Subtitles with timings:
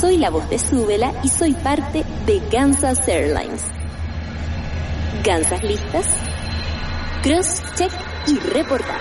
[0.00, 3.62] Soy la voz de Súbela y soy parte de Kansas Airlines.
[5.22, 6.06] ¿Gansas listas?
[7.22, 7.92] Cross, check
[8.26, 9.00] y reportar.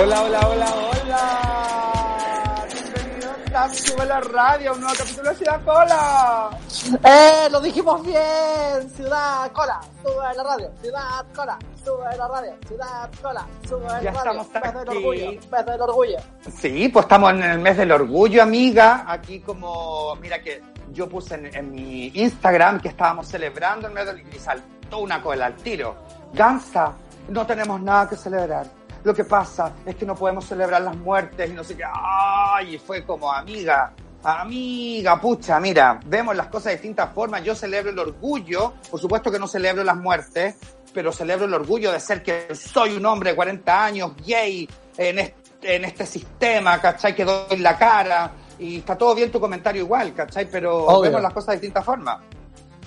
[0.00, 2.66] Hola, hola, hola, hola.
[2.72, 6.58] Bienvenidos a Sube la Radio, un nuevo capítulo de Ciudad Cola.
[7.04, 7.48] ¡Eh!
[7.50, 8.90] ¡Lo dijimos bien!
[8.96, 10.70] Ciudad Cola, sube la radio.
[10.80, 12.52] Ciudad Cola, sube la radio.
[12.66, 14.40] Ciudad Cola, sube la Ya radio.
[14.42, 16.16] estamos Mes del orgullo, mes del orgullo.
[16.56, 19.04] Sí, pues estamos en el mes del orgullo, amiga.
[19.06, 24.06] Aquí como, mira que yo puse en, en mi Instagram que estábamos celebrando el mes
[24.06, 25.96] del y saltó una cola al tiro.
[26.32, 26.92] Gansa,
[27.28, 28.66] no tenemos nada que celebrar.
[29.02, 31.84] Lo que pasa es que no podemos celebrar las muertes y no sé qué.
[31.92, 33.92] Ay, fue como amiga.
[34.22, 37.42] Amiga, pucha, mira, vemos las cosas de distintas formas.
[37.42, 40.56] Yo celebro el orgullo, por supuesto que no celebro las muertes,
[40.92, 45.18] pero celebro el orgullo de ser que soy un hombre de 40 años, gay, en
[45.18, 47.14] este, en este sistema, ¿cachai?
[47.14, 48.32] Que doy la cara.
[48.58, 50.48] Y está todo bien tu comentario igual, ¿cachai?
[50.50, 51.02] Pero Obvio.
[51.02, 52.18] vemos las cosas de distintas formas.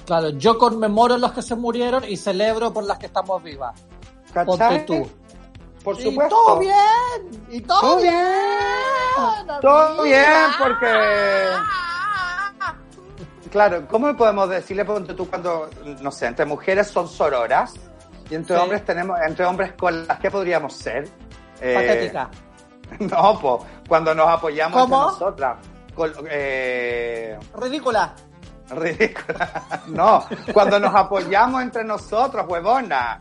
[0.06, 3.74] Claro, yo conmemoro los que se murieron y celebro por las que estamos vivas.
[4.34, 4.86] Ponte ¿Cachai?
[4.86, 5.10] tú.
[5.84, 6.36] Por Y supuesto.
[6.36, 8.16] todo bien, y todo, Todo bien.
[9.62, 10.26] Todo bien,
[10.60, 10.88] porque...
[13.52, 15.70] Claro, ¿cómo podemos decirle, ponte tú, cuando,
[16.02, 17.74] no sé, entre mujeres son sororas
[18.30, 18.62] y entre Sí.
[18.62, 21.08] hombres tenemos, entre hombres colas, ¿qué podríamos ser?
[21.62, 22.30] Eh, Patética.
[23.00, 24.96] No, po, cuando nos apoyamos ¿Cómo?
[25.04, 25.58] entre nosotras.
[26.30, 28.14] Eh, Ridícula.
[28.70, 29.50] ridícula.
[29.88, 33.20] No, cuando nos apoyamos entre nosotros, huevona.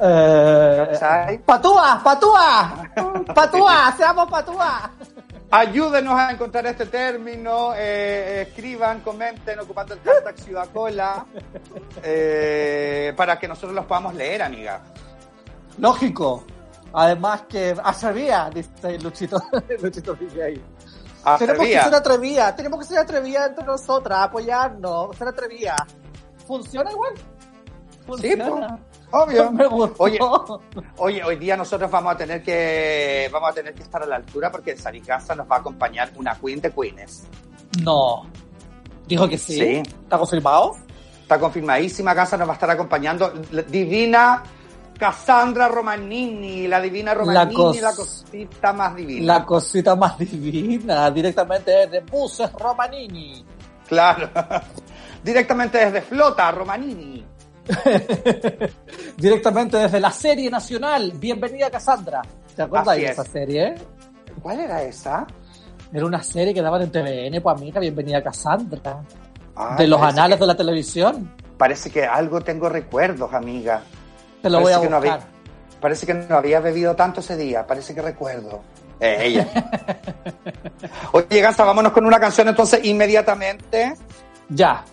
[0.00, 1.38] Eh, ¿Cachai?
[1.38, 2.72] patúa, patúa,
[3.34, 4.90] patúa, seamos patúa.
[5.54, 11.26] Ayúdenos a encontrar este término, eh, escriban, comenten ocupando el hashtag Ciudad Cola,
[12.02, 14.80] eh, para que nosotros los podamos leer, amiga.
[15.76, 16.44] Lógico.
[16.94, 19.42] Además que atrevía, dice Luchito,
[19.82, 20.58] Luchito DJ.
[21.24, 21.84] Ah, Tenemos que Atrevía.
[21.84, 25.76] ser atrevida, tenemos que ser atrevida entre nosotras, apoyarnos, ser atrevida.
[26.46, 27.12] ¿Funciona igual?
[27.14, 28.78] Sí, Funciona.
[29.12, 29.52] Obvio.
[29.52, 30.02] Me gustó.
[30.02, 30.18] Oye,
[30.96, 34.16] Oye, hoy día nosotros vamos a tener que vamos a tener que estar a la
[34.16, 37.24] altura porque en Saricasa nos va a acompañar una Queen de Queens.
[37.82, 38.26] No.
[39.06, 39.54] Dijo que sí.
[39.54, 39.82] Sí.
[40.04, 40.76] ¿Está confirmado?
[41.22, 44.42] Está confirmadísima, Casa nos va a estar acompañando la divina
[44.98, 49.38] Cassandra Romanini, la divina Romanini, cos- la cosita más divina.
[49.38, 53.44] La cosita más divina, directamente desde Buses Romanini.
[53.88, 54.28] Claro.
[55.24, 57.24] Directamente desde Flota, Romanini.
[59.16, 61.12] directamente desde la serie nacional.
[61.16, 62.22] Bienvenida Cassandra.
[62.54, 63.10] ¿Te acuerdas de es.
[63.12, 63.74] esa serie?
[64.42, 65.26] ¿Cuál era esa?
[65.92, 69.02] Era una serie que daban en TVN, pues amiga, bienvenida Cassandra.
[69.54, 71.34] Ay, de los parece anales que- de la televisión.
[71.58, 73.82] Parece que algo tengo recuerdos, amiga.
[74.40, 75.14] Te lo voy a Parece que no buscar.
[75.20, 77.66] había- parece que no había bebido tanto ese día.
[77.66, 78.62] Parece que recuerdo.
[78.98, 79.48] Eh, ella.
[81.12, 83.94] Oye, Gansa, vámonos con una canción entonces inmediatamente
[84.48, 84.84] Ya.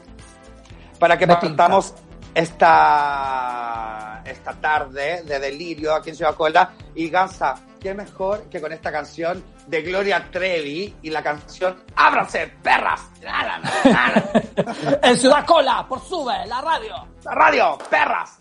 [1.00, 1.94] para que Me partamos
[2.40, 6.72] esta, esta tarde de delirio aquí en Ciudad Cola.
[6.96, 12.48] Y Gansa, qué mejor que con esta canción de Gloria Trevi y la canción ¡Ábranse,
[12.64, 13.02] perras!
[15.04, 17.08] En Ciudad Cola, por Sube, la radio.
[17.24, 18.39] ¡La radio, perras!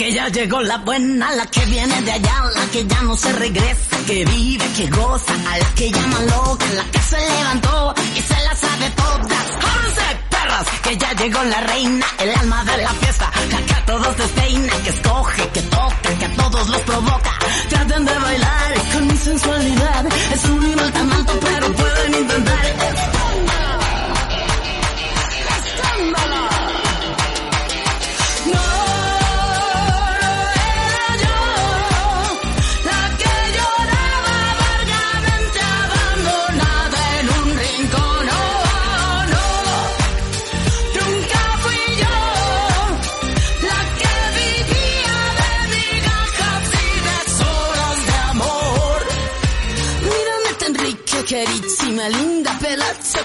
[0.00, 3.30] Que ya llegó la buena, la que viene de allá, la que ya no se
[3.34, 8.20] regresa, que vive, que goza, a la que llama loca, la que se levantó y
[8.22, 9.44] se la sabe todas.
[9.60, 10.00] ¡Jóvense,
[10.30, 10.66] perras!
[10.82, 14.72] Que ya llegó la reina, el alma de la fiesta, la que a todos despeina,
[14.84, 17.32] que escoge, que toca, que a todos los provoca.
[17.68, 23.19] Traten de bailar con mi sensualidad, es un nivel tan alto, pero pueden intentar.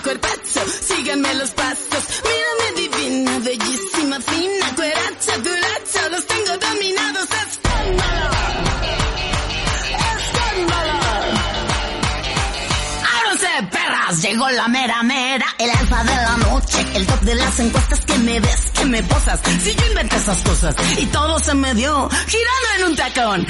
[0.06, 2.04] Cuerpazo, síganme los pasos.
[2.30, 8.30] Mírame divina, bellísima, fina, cueracha, culacha, los tengo dominados, escándalo.
[13.18, 17.60] Ábranse, perras, llegó la mera mera, el alfa de la noche, el top de las
[17.60, 19.40] encuestas que me ves, que me posas.
[19.64, 23.48] Si yo inventé esas cosas y todo se me dio girando en un tacón.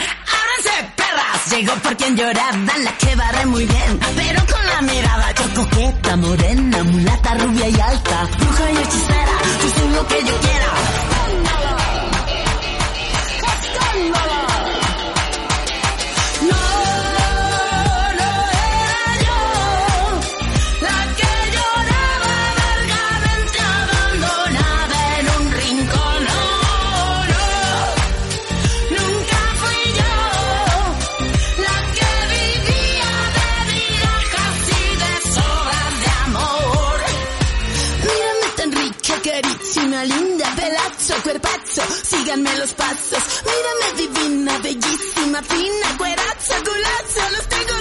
[0.66, 5.32] Ábranse, perras, llegó por quien lloraba, la que barre muy bien, pero con la mirada
[5.34, 10.40] yo coqueta, morena, mulata, rubia y alta, bruja y hechicera, yo soy lo que yo
[10.40, 10.72] quiera.
[13.96, 14.42] Escándalo.
[16.42, 16.85] No, no
[42.26, 43.24] síganme los pasos.
[43.46, 47.75] Mírame divina, bellísima, fina, cuerazo, culazo, los tengo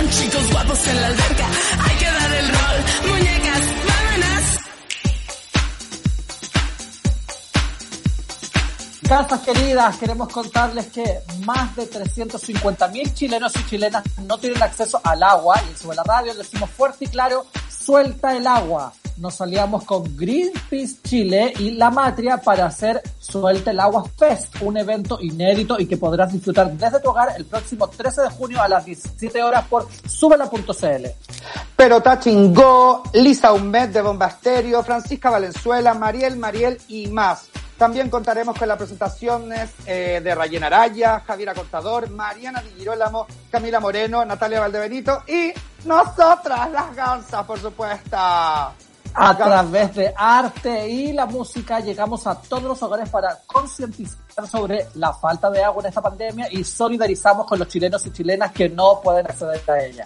[0.00, 1.46] En chicos guapos en la alberca.
[1.84, 4.58] Hay que dar el rol, muñecas, vámonos.
[9.08, 15.22] Casas queridas, queremos contarles que más de 350.000 chilenos y chilenas no tienen acceso al
[15.22, 18.92] agua y sobre la radio decimos fuerte y claro, suelta el agua.
[19.20, 24.78] Nos aliamos con Greenpeace Chile y La Matria para hacer Suelta el Agua Fest, un
[24.78, 28.68] evento inédito y que podrás disfrutar desde tu hogar el próximo 13 de junio a
[28.68, 31.06] las 17 horas por subela.cl.
[31.76, 37.50] Pero Tachingó, Lisa Humet de Bombasterio, Francisca Valenzuela, Mariel Mariel y más.
[37.76, 43.80] También contaremos con las presentaciones eh, de Rayen Araya, Javiera Contador, Mariana Di Girolamo, Camila
[43.80, 45.52] Moreno, Natalia Valdebenito y
[45.86, 48.16] nosotras, las gansas, por supuesto.
[49.14, 54.86] A través de arte y la música llegamos a todos los hogares para concientizar sobre
[54.94, 58.68] la falta de agua en esta pandemia y solidarizamos con los chilenos y chilenas que
[58.68, 60.04] no pueden acceder a ella.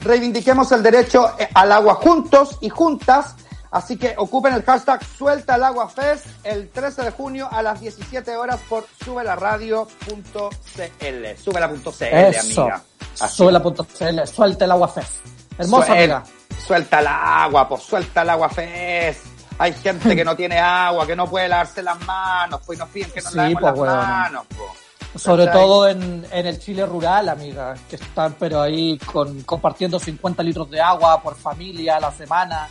[0.00, 3.34] Reivindiquemos el derecho eh, al agua juntos y juntas.
[3.70, 7.80] Así que ocupen el hashtag Suelta el Agua Fest el 13 de junio a las
[7.80, 11.42] 17 horas por subelaradio.cl.
[11.42, 12.82] Subela.cl, amiga.
[13.20, 13.36] Así.
[13.36, 15.14] Suela.cl, suelta el agua fest.
[15.58, 16.24] Hermosa Suel- amiga.
[16.66, 19.24] Suelta el agua, pues suelta el agua Fest.
[19.58, 23.10] Hay gente que no tiene agua, que no puede lavarse las manos, pues nos piden
[23.12, 24.44] que nos Sí, lavemos pues, las manos.
[24.48, 25.22] pues.
[25.22, 30.42] Sobre todo en, en el Chile rural, amiga, que están pero ahí con, compartiendo 50
[30.42, 32.68] litros de agua por familia a la semana.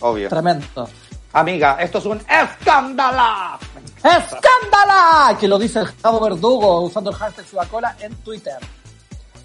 [0.00, 0.28] Obvio.
[0.30, 0.88] Tremendo.
[1.34, 3.58] Amiga, esto es un escándalo.
[4.02, 5.36] ¡Escándala!
[5.38, 8.56] Que lo dice el Javo Verdugo usando el hashtag Sudacola en Twitter.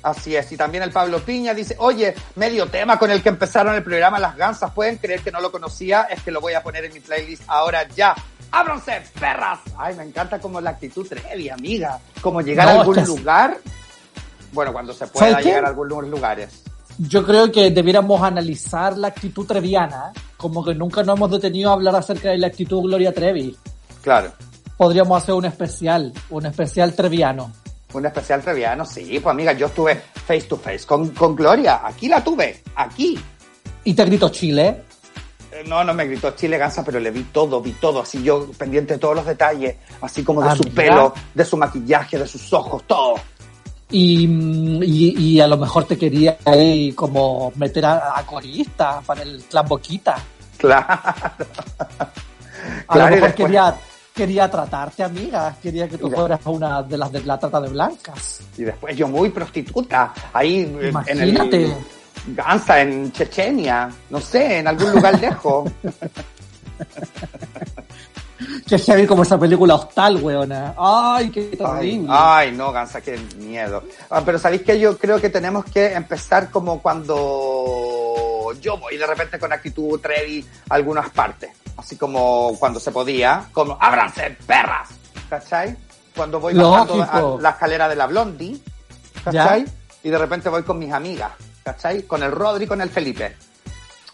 [0.03, 3.75] Así es, y también el Pablo Piña dice, oye, medio tema con el que empezaron
[3.75, 6.03] el programa Las Gansas, ¿pueden creer que no lo conocía?
[6.03, 8.15] Es que lo voy a poner en mi playlist ahora ya.
[8.51, 9.59] ¡Ábranse, perras!
[9.77, 11.99] Ay, me encanta como la actitud Trevi, amiga.
[12.19, 13.57] Como llegar No, a algún lugar.
[14.51, 16.63] Bueno, cuando se pueda llegar a algunos lugares.
[16.97, 21.73] Yo creo que debiéramos analizar la actitud treviana, como que nunca nos hemos detenido a
[21.73, 23.55] hablar acerca de la actitud Gloria Trevi.
[24.01, 24.31] Claro.
[24.75, 27.51] Podríamos hacer un especial, un especial treviano.
[27.93, 31.81] Un especial treviano, sí, pues amiga, yo estuve face to face con, con Gloria.
[31.83, 33.19] Aquí la tuve, aquí.
[33.83, 34.83] Y te grito Chile.
[35.51, 38.49] Eh, No, no me gritó Chile Gansa, pero le vi todo, vi todo, así yo
[38.57, 40.75] pendiente de todos los detalles, así como de Ah, su mira.
[40.75, 43.15] pelo, de su maquillaje, de sus ojos, todo.
[43.89, 49.01] Y, mm, y, y a lo mejor te quería ahí como meter a, a corista
[49.05, 50.15] para el clan Boquita.
[50.57, 50.85] Claro.
[52.87, 53.75] A Claro, lo mejor después- quería,
[54.13, 55.55] quería tratarte, amiga.
[55.61, 58.41] Quería que tú fueras una de las de la trata de blancas.
[58.57, 61.65] Y después yo muy prostituta, ahí Imagínate.
[61.65, 65.71] en el Gansa, en Chechenia, no sé, en algún lugar lejos.
[68.67, 70.73] Que es heavy como esa película hostal, weona.
[70.77, 72.07] Ay, qué Ay, terrible.
[72.09, 73.83] ay, no, Gansa, qué miedo.
[74.09, 78.00] Ah, pero sabéis que yo creo que tenemos que empezar como cuando
[78.61, 81.51] yo voy de repente con actitud Trevi a algunas partes.
[81.75, 84.89] Así como cuando se podía, como ¡ábranse, perras!
[85.29, 85.75] ¿Cachai?
[86.15, 87.37] Cuando voy bajando Lógico.
[87.37, 88.61] a la escalera de la Blondie,
[89.23, 89.65] ¿cachai?
[90.03, 91.31] Y de repente voy con mis amigas,
[91.63, 92.03] ¿cachai?
[92.03, 93.35] Con el Rodri con el Felipe.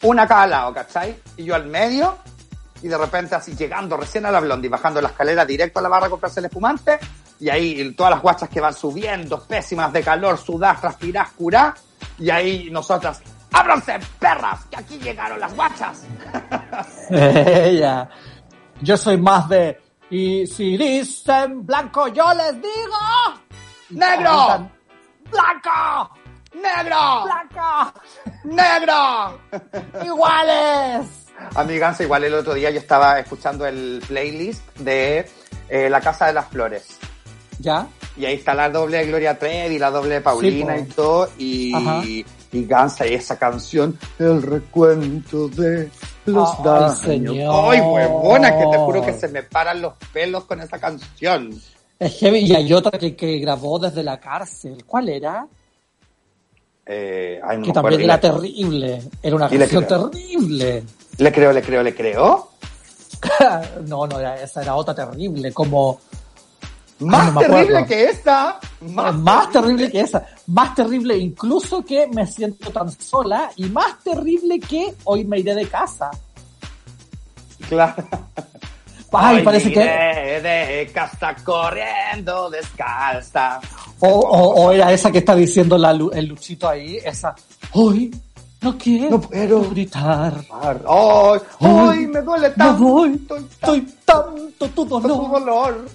[0.04, 1.20] Una cada lado, ¿cachai?
[1.38, 2.18] Y yo al medio,
[2.84, 5.90] y de repente así llegando recién a la Blondie, bajando la escalera directo a la
[5.90, 7.00] barra a comprarse el espumante,
[7.40, 11.74] y ahí todas las guachas que van subiendo, pésimas de calor, sudás, transpirás, curás,
[12.20, 14.66] y ahí nosotras, ¡ábranse, perras!
[14.66, 16.04] Que aquí llegaron las guachas.
[17.10, 18.10] Ella.
[18.82, 19.80] Yo soy más de.
[20.10, 22.98] Y si dicen blanco, yo les digo.
[23.90, 24.70] ¡Negro!
[25.32, 26.12] ¡Blanco!
[26.54, 27.24] ¡Negro!
[27.24, 27.94] ¡Blanco!
[28.46, 29.40] ¡Negro!
[30.06, 31.28] ¡Iguales!
[31.56, 35.30] Amiganza, igual el otro día yo estaba escuchando el playlist de
[35.70, 36.98] eh, La Casa de las Flores.
[37.60, 37.88] ¿Ya?
[38.16, 41.30] Y ahí está la doble Gloria Trevi, la doble Paulina Sí, y todo.
[41.38, 42.02] Y, Ajá.
[42.52, 45.90] Y Gansa y esa canción, El recuento de
[46.26, 46.98] los Ay, daños.
[47.00, 47.72] señor.
[47.72, 51.52] Ay, huevona, que te juro que se me paran los pelos con esa canción.
[52.00, 52.40] Es heavy.
[52.40, 54.84] Y hay otra que, que grabó desde la cárcel.
[54.86, 55.48] ¿Cuál era?
[56.86, 59.02] Eh, ay, no que también era terrible.
[59.22, 60.84] Era una canción terrible.
[61.18, 62.50] le, creo, le creo, le creo.
[63.88, 65.52] no, no, esa era otra terrible.
[65.54, 66.00] Como.
[67.00, 68.60] Más no me terrible que esa.
[68.82, 70.26] Más, Más terrible que esa.
[70.48, 73.52] Más terrible incluso que me siento tan sola.
[73.56, 76.10] Y más terrible que hoy me iré de casa.
[77.70, 78.04] Claro.
[79.14, 79.80] Ay, Hoy parece que.
[79.80, 83.60] iré de casa corriendo descalza.
[84.00, 86.98] O, o, o era esa que está diciendo la, el Luchito ahí.
[87.04, 87.34] Esa.
[87.74, 88.12] Hoy
[88.62, 89.70] no quiero No puedo.
[89.70, 90.34] gritar.
[90.62, 92.84] Ay, ay, me duele tanto.
[92.84, 93.18] voy.
[93.20, 95.86] tanto Estoy tanto tu tu dolor.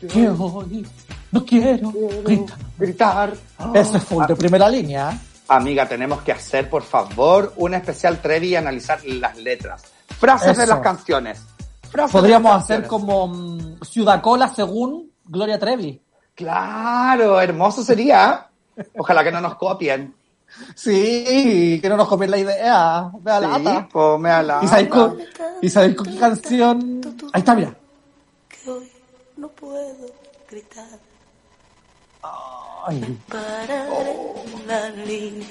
[0.00, 0.12] Dolor.
[0.12, 0.86] Que hoy
[1.32, 1.92] no quiero
[2.24, 2.58] gritar.
[2.78, 3.32] Gritar.
[3.74, 5.18] Ese es full de primera línea.
[5.48, 9.82] Amiga, tenemos que hacer, por favor, un especial Trevi y analizar las letras.
[10.18, 10.72] Frases de Eso.
[10.74, 11.42] las canciones.
[11.90, 16.00] Frases Podríamos las hacer como mm, Ciudad Cola según Gloria Trevi.
[16.34, 18.46] Claro, hermoso sería.
[18.96, 20.14] Ojalá que no nos copien.
[20.74, 23.10] Sí, que no nos copien la idea.
[23.20, 23.88] Vea la Sí, lata.
[23.92, 24.30] pues me.
[24.62, 25.18] ¿Y sabéis con,
[25.62, 27.00] ¿Y sabéis con qué canción?
[27.32, 27.74] Ahí está, mira.
[29.44, 30.06] No puedo
[30.50, 30.86] gritar.
[32.22, 33.18] Ay.
[33.28, 33.86] Parar
[34.48, 35.46] en la línea.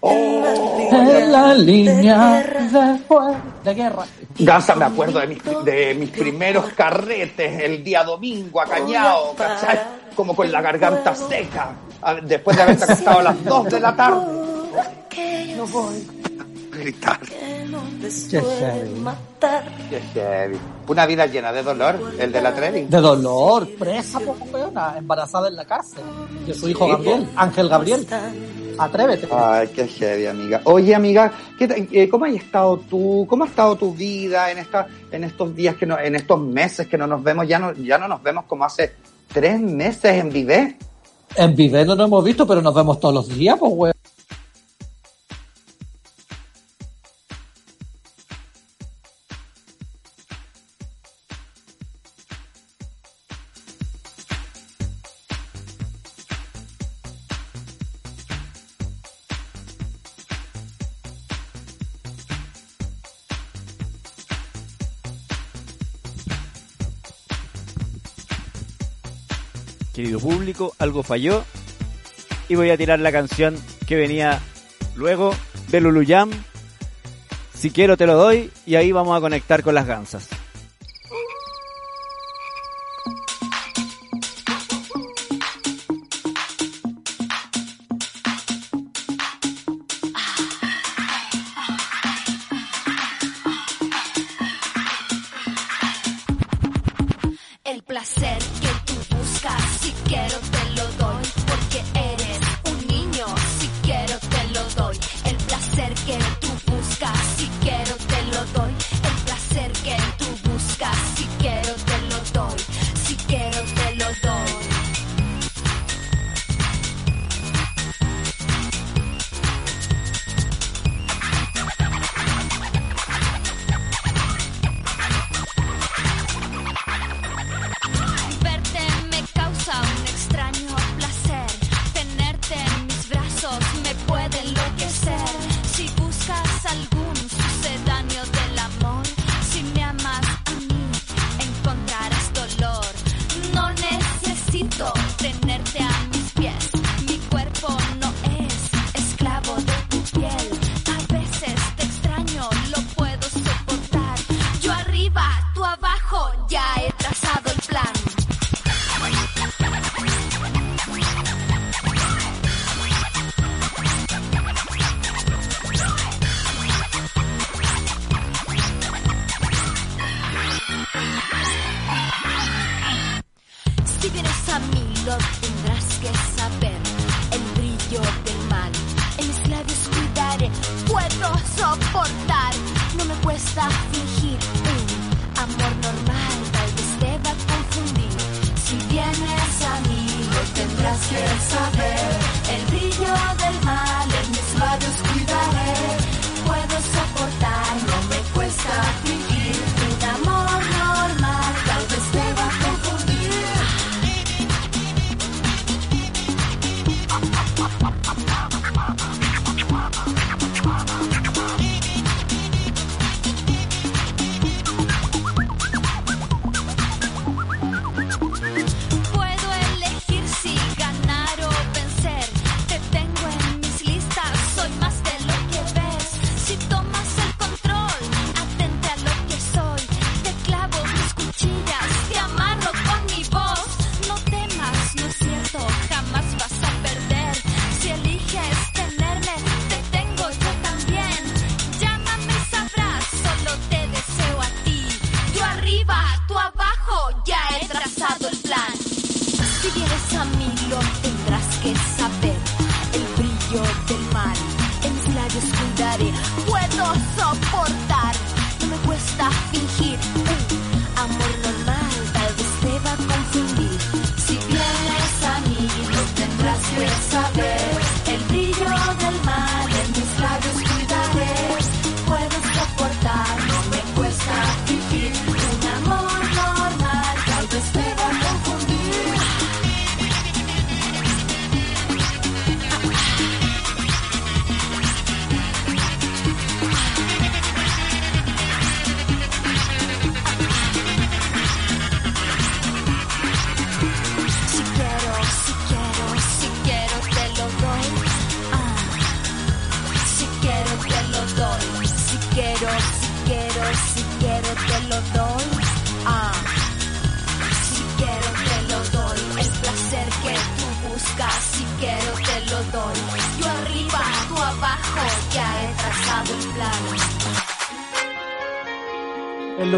[0.00, 0.12] Oh.
[0.12, 4.04] En la línea de, de guerra.
[4.38, 9.78] Gansa, me acuerdo de mis, de mis primeros carretes el día domingo acañado, ¿cachai?
[10.14, 11.70] Como con la garganta seca,
[12.02, 14.26] a- después de haberte acostado a las 2 de la tarde.
[15.08, 15.66] Que yo
[16.72, 17.18] Gritar.
[17.80, 19.00] Que no les Qué puede heavy.
[19.00, 19.64] matar.
[19.90, 20.58] Qué heavy.
[20.88, 22.82] Una vida llena de dolor, el de la Trevi.
[22.82, 26.02] De dolor, presa por weona, embarazada en la cárcel.
[26.46, 28.06] De su hijo Sí, Gabriel, Ángel Gabriel.
[28.80, 29.28] Atrévete.
[29.32, 30.60] Ay, qué heavy, amiga.
[30.64, 33.26] Oye, amiga, ¿qué te- eh, ¿cómo has estado tú?
[33.28, 36.86] ¿Cómo ha estado tu vida en esta, en estos días que no, en estos meses
[36.86, 37.48] que no nos vemos?
[37.48, 38.92] Ya no, ya no nos vemos como hace
[39.32, 40.76] tres meses en Vive.
[41.34, 43.94] En Vive no nos hemos visto, pero nos vemos todos los días, pues weón.
[70.16, 71.44] Público, algo falló
[72.48, 74.40] y voy a tirar la canción que venía
[74.96, 75.34] luego
[75.70, 76.30] de Lulu Jam.
[77.54, 80.28] Si quiero te lo doy y ahí vamos a conectar con las gansas.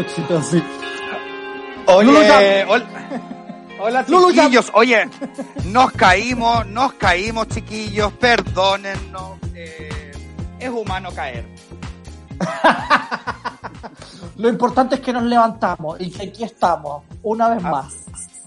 [0.01, 0.63] Luchito, sí.
[1.87, 2.65] Oye,
[3.79, 4.31] hola Jam.
[4.33, 4.71] chiquillos.
[4.73, 5.09] Oye,
[5.65, 9.37] nos caímos, nos caímos chiquillos, perdónennos.
[9.55, 10.11] eh,
[10.59, 11.45] es humano caer.
[14.37, 17.93] Lo importante es que nos levantamos y que aquí estamos, una vez más.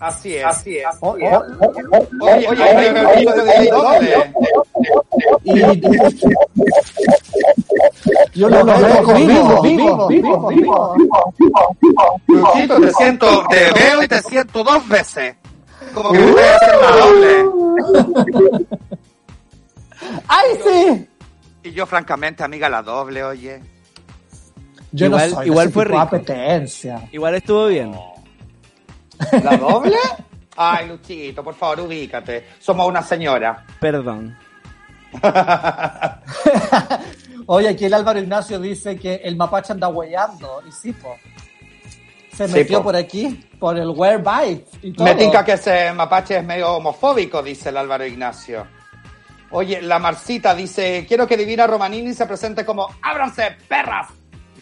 [0.01, 0.87] Así es, así es.
[1.01, 1.73] Oh, oh, oh,
[2.21, 4.33] oh, Oye, oye, oye, oye, oye, doble.
[5.45, 5.81] y, y-
[8.35, 10.95] yo lo veo vivo, vivo, vivo, vivo.
[12.27, 15.37] Luchito, te siento, te veo y te siento dos veces.
[15.93, 17.45] Como que voy a hacer la doble.
[20.29, 21.09] ¡Ay, sí!
[21.65, 23.61] Y yo, francamente, amiga, la doble, oye.
[24.93, 25.99] Yo Igual- no soy igual fue rico.
[26.01, 27.09] apetencia.
[27.13, 27.93] Igual estuvo bien.
[29.43, 29.97] ¿La doble?
[30.57, 32.47] Ay, Luchito, por favor, ubícate.
[32.61, 33.65] Somos una señora.
[33.81, 34.37] Perdón.
[37.47, 40.63] Oye, aquí el Álvaro Ignacio dice que el mapache anda hueando.
[40.67, 41.17] Y sí, po.
[42.35, 42.85] Se Sí, metió po.
[42.85, 45.05] por aquí, por el Where Bite y todo.
[45.07, 48.67] Me tinca que ese mapache es medio homofóbico, dice el Álvaro Ignacio.
[49.51, 54.09] Oye, la Marcita dice, quiero que Divina Romanini se presente como ¡Ábranse, perras!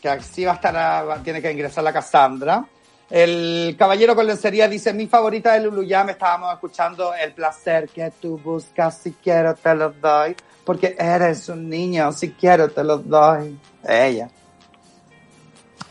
[0.03, 2.64] Que así va a estar, a- tiene que ingresar la Cassandra.
[3.09, 8.38] El caballero con lencería dice, mi favorita de Luluyam, estábamos escuchando El placer que tú
[8.38, 13.59] buscas, si quiero te lo doy, porque eres un niño, si quiero te lo doy.
[13.87, 14.29] Ella.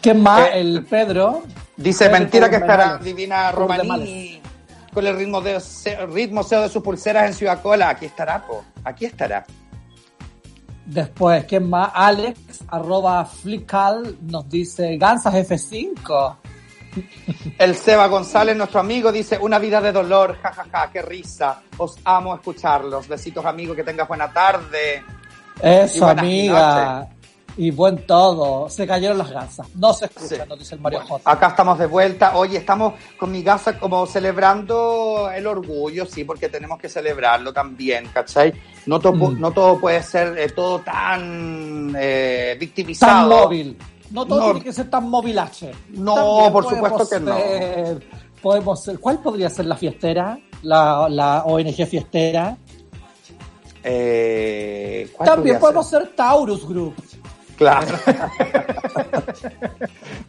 [0.02, 0.48] ¿Qué más?
[0.48, 1.44] Eh, el Pedro.
[1.78, 2.98] Dice, Pedro mentira que estará.
[2.98, 4.42] Divina Romanini
[4.94, 5.62] con el ritmo de
[6.12, 7.90] ritmo SEO de sus pulseras en Ciudad Cola.
[7.90, 8.64] Aquí estará, po.
[8.84, 9.46] Aquí estará.
[10.86, 11.92] Después, ¿qué más?
[11.94, 16.36] Alex, arroba Flickal, nos dice Gansas F5.
[17.58, 21.62] El Seba González, nuestro amigo, dice, una vida de dolor, jajaja, qué risa.
[21.78, 23.08] Os amo escucharlos.
[23.08, 25.04] Besitos, amigo, que tengas buena tarde.
[25.64, 27.08] Y Eso, buenas amiga.
[27.58, 28.70] Y buen todo.
[28.70, 29.68] Se cayeron las gansas.
[29.76, 30.42] No se escucha, Sí.
[30.48, 31.32] nos dice el Mario Bueno, J.
[31.32, 32.36] acá estamos de vuelta.
[32.38, 38.08] Oye, estamos con mi casa como celebrando el orgullo, sí, porque tenemos que celebrarlo también,
[38.14, 38.54] ¿cachai?
[38.86, 39.40] No, to- Mm.
[39.40, 43.30] no todo puede ser eh, todo tan eh, Tan victimizado.
[43.30, 43.78] móvil.
[44.12, 44.45] No todo No.
[44.52, 45.71] tiene que ser tan movilache.
[45.89, 47.38] No, También por supuesto que no.
[47.38, 48.08] ser-
[48.41, 50.38] Podemos ser, ¿Cuál podría ser la fiestera?
[50.63, 52.58] La, la ONG fiestera.
[53.84, 56.95] Eh, ¿cuál También podemos ser Taurus Group.
[57.08, 57.19] ser?
[57.56, 57.97] Claro.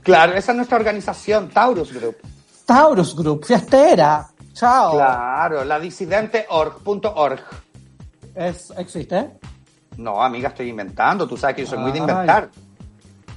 [0.02, 2.16] claro, esa es nuestra organización, Taurus Group.
[2.66, 4.28] Taurus Group, fiestera.
[4.52, 4.92] Chao.
[4.92, 7.40] Claro, la disidenteorg.org.
[8.76, 9.30] ¿Existe?
[9.96, 11.26] No, amiga, estoy inventando.
[11.26, 12.50] Tú sabes que yo soy muy de inventar.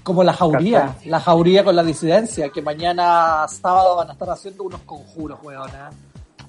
[0.05, 4.65] Como la jauría, la jauría con la disidencia, que mañana sábado van a estar haciendo
[4.65, 5.89] unos conjuros, weona.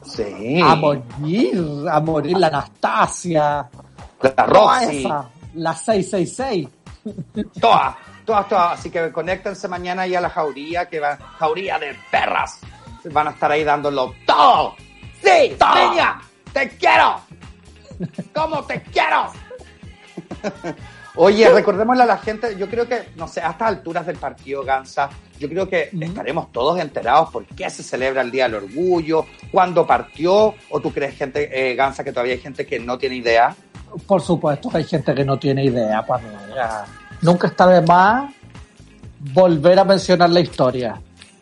[0.04, 0.60] Sí.
[0.62, 3.66] A morir, a morir la Anastasia.
[4.20, 6.68] La esa, la 666.
[7.58, 8.78] Todas, todas, todas.
[8.78, 12.58] Así que conéctense mañana ahí a la jauría, que va, jauría de perras.
[13.10, 14.74] Van a estar ahí dándolo todo.
[15.22, 16.20] Sí, niña,
[16.52, 17.20] te quiero.
[18.34, 19.32] ¿Cómo te quiero?
[21.16, 24.62] Oye, recordémosle a la gente, yo creo que, no sé, a estas alturas del partido
[24.64, 29.24] Gansa, yo creo que estaremos todos enterados por qué se celebra el Día del Orgullo,
[29.50, 33.16] cuándo partió, o tú crees, gente, eh, Gansa, que todavía hay gente que no tiene
[33.16, 33.54] idea.
[34.06, 36.84] Por supuesto que hay gente que no tiene idea, pues mira,
[37.22, 38.30] nunca está de más
[39.32, 41.00] volver a mencionar la historia.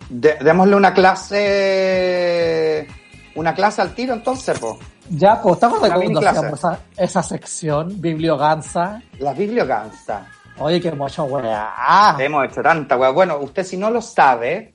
[0.09, 2.87] De- démosle una clase,
[3.35, 4.79] una clase al tiro entonces, po.
[5.11, 9.03] Ya, pues, ¿te acuerdas cuando hacíamos esa, esa sección, Biblioganza?
[9.19, 10.27] La biblioganza.
[10.59, 12.17] Oye, qué mucho weá.
[12.19, 13.11] Hemos hecho tanta weá.
[13.11, 14.73] Bueno, usted si no lo sabe,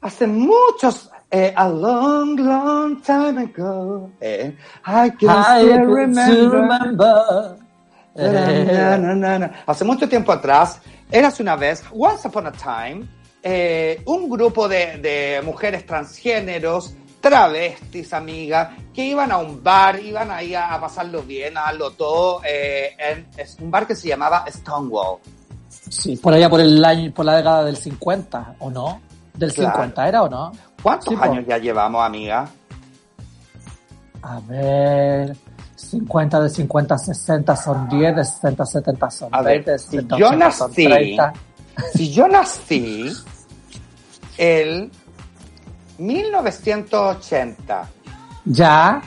[0.00, 6.50] hace muchos, eh, a long, long time ago, eh, I can still remember.
[6.50, 7.56] remember.
[8.16, 9.50] Eh, na, na, na.
[9.66, 13.06] Hace mucho tiempo atrás, eras una vez, once upon a time,
[13.42, 16.94] eh, un grupo de, de mujeres transgéneros,
[17.28, 21.90] travestis, amiga, que iban a un bar, iban ahí a, a pasarlo bien, a darlo
[21.92, 25.18] todo, eh, en es un bar que se llamaba Stonewall.
[25.88, 29.00] sí, por allá por el año, por la década del 50, ¿o no?
[29.32, 29.72] Del Claro.
[29.72, 30.52] 50, ¿era o no?
[30.82, 31.22] ¿Cuántos Sí, po.
[31.24, 32.46] años ya llevamos, amiga?
[34.22, 35.34] A ver,
[35.76, 39.70] 50 de 50 a 60 son 10, de 60 a 70 son A ver, 20,
[39.72, 41.32] de si 60 a yo 80 son nací- 30.
[41.94, 43.12] Si yo nací
[44.38, 44.90] el
[45.98, 47.88] 1980,
[48.46, 49.00] Ya,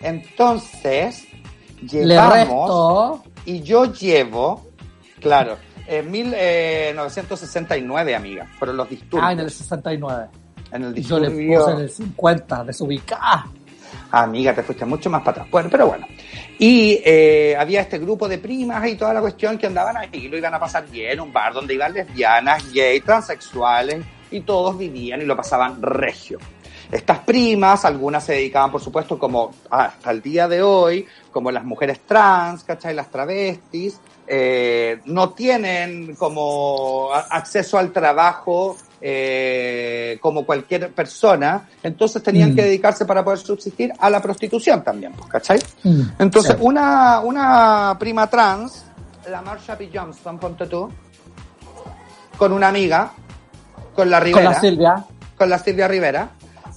[0.00, 1.26] entonces
[1.82, 4.68] le llevamos y yo llevo,
[5.20, 9.28] claro, en 1969, amiga, fueron los disturbios.
[9.28, 10.28] ah, en el 69.
[10.72, 11.58] en el Y yo le disturbio.
[11.60, 13.46] puse en el 50, desubicada.
[14.10, 15.48] Amiga, te fuiste mucho más para atrás.
[15.50, 16.06] Bueno, pero bueno.
[16.58, 20.38] Y eh, había este grupo de primas y toda la cuestión que andaban ahí, lo
[20.38, 25.24] iban a pasar bien, un bar donde iban lesbianas, gay, transexuales, y todos vivían y
[25.24, 26.38] lo pasaban regio.
[26.90, 31.64] Estas primas, algunas se dedicaban, por supuesto, como hasta el día de hoy, como las
[31.64, 32.94] mujeres trans, ¿cachai?
[32.94, 42.52] Las travestis, eh, no tienen como acceso al trabajo eh, como cualquier persona, entonces tenían
[42.52, 42.56] Mm.
[42.56, 45.58] que dedicarse para poder subsistir a la prostitución también, pues, ¿cachai?
[45.82, 46.58] Mm, Entonces, sí.
[46.62, 48.86] una, una prima trans,
[49.30, 49.90] la Marsha P.
[49.92, 50.88] Johnston, ponte tú,
[52.38, 53.12] con una amiga,
[53.94, 55.04] con la Con Rivera, la Silvia.
[55.36, 56.28] con la Silvia Rivera,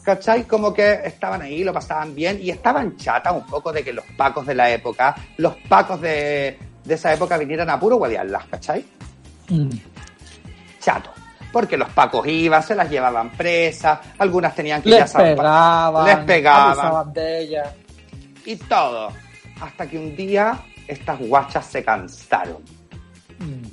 [0.04, 0.44] ¿cachai?
[0.46, 4.06] Como que estaban ahí, lo pasaban bien y estaban chatas un poco de que los
[4.16, 8.86] pacos de la época, los pacos de, de esa época vinieran a puro guadiarlas, ¿cachai?
[9.50, 9.70] Mm.
[10.80, 11.12] Chato.
[11.52, 16.06] Porque los pacos iban, se las llevaban presas, algunas tenían que ir a pegaban.
[16.06, 17.74] les pegaban de ella.
[18.46, 19.10] y todo.
[19.62, 22.58] Hasta que un día estas guachas se cansaron.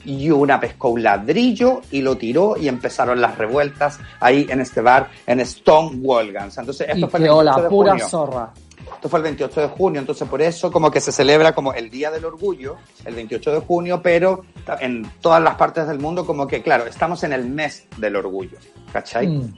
[0.05, 4.81] Y una pescó un ladrillo y lo tiró y empezaron las revueltas ahí en este
[4.81, 6.59] bar, en Stonewall Guns.
[6.59, 8.09] Entonces, esto Y fue el quedó 28 la de pura junio.
[8.09, 8.53] zorra.
[8.97, 11.88] Esto fue el 28 de junio, entonces por eso como que se celebra como el
[11.90, 14.45] Día del Orgullo, el 28 de junio, pero
[14.81, 18.59] en todas las partes del mundo como que, claro, estamos en el mes del orgullo,
[18.93, 19.27] ¿cachai?
[19.29, 19.57] Mm.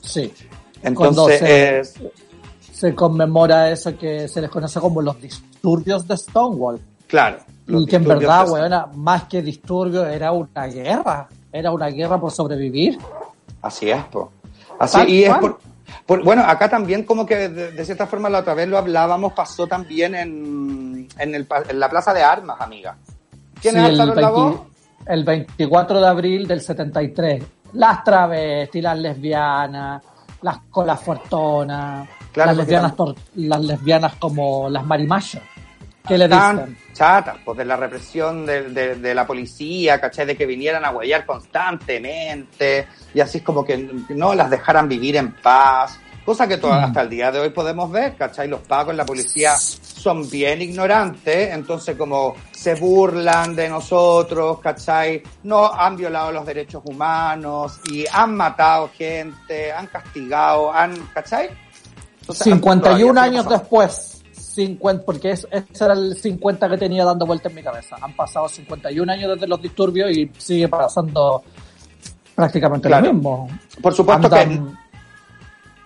[0.00, 0.32] Sí.
[0.82, 1.94] Entonces se- es,
[2.72, 6.80] Se conmemora eso que se les conoce como los disturbios de Stonewall.
[7.06, 7.38] claro.
[7.66, 11.28] Los Y que en verdad, weona, más que disturbio, era una guerra.
[11.52, 12.98] Era una guerra por sobrevivir.
[13.62, 14.30] Así es, po.
[14.78, 15.58] Así, y es por,
[16.04, 19.32] por- bueno, acá también como que de, de cierta forma la otra vez lo hablábamos,
[19.32, 22.96] pasó también en, en, el, en la Plaza de Armas, amiga.
[23.60, 24.50] ¿Quiénes Sí, el, alzaron la voz?
[24.50, 24.66] 20
[25.06, 27.44] el 24 de abril del 73.
[27.74, 30.02] Las travestis, las lesbianas,
[30.42, 32.94] las colas fortonas, Claro, las, lesbianas
[33.36, 35.40] las lesbianas como las marimachos.
[36.06, 40.26] ¿Qué le Tan chatas, pues de la represión de, de- de la policía, ¿cachai?
[40.26, 41.26] De que vinieran a huellar
[41.96, 43.76] constantemente y así es como que
[44.10, 45.98] no las dejaran vivir en paz.
[46.24, 46.72] Cosa que to- Mm.
[46.84, 48.48] hasta el día de hoy podemos ver, ¿cachai?
[48.48, 55.22] Los pacos, la policía son bien ignorantes, entonces como se burlan de nosotros, ¿cachai?
[55.44, 61.48] No han violado los derechos humanos y han matado gente, han castigado, han, ¿cachai?
[62.22, 64.15] Entonces, 51 todavía años después,
[64.56, 67.96] 50, porque es- ese era el 50 que tenía dando vuelta en mi cabeza.
[68.00, 71.44] Han pasado 51 años desde los disturbios y sigue pasando
[72.34, 73.06] prácticamente Claro.
[73.06, 73.48] lo mismo.
[73.80, 74.60] Por supuesto que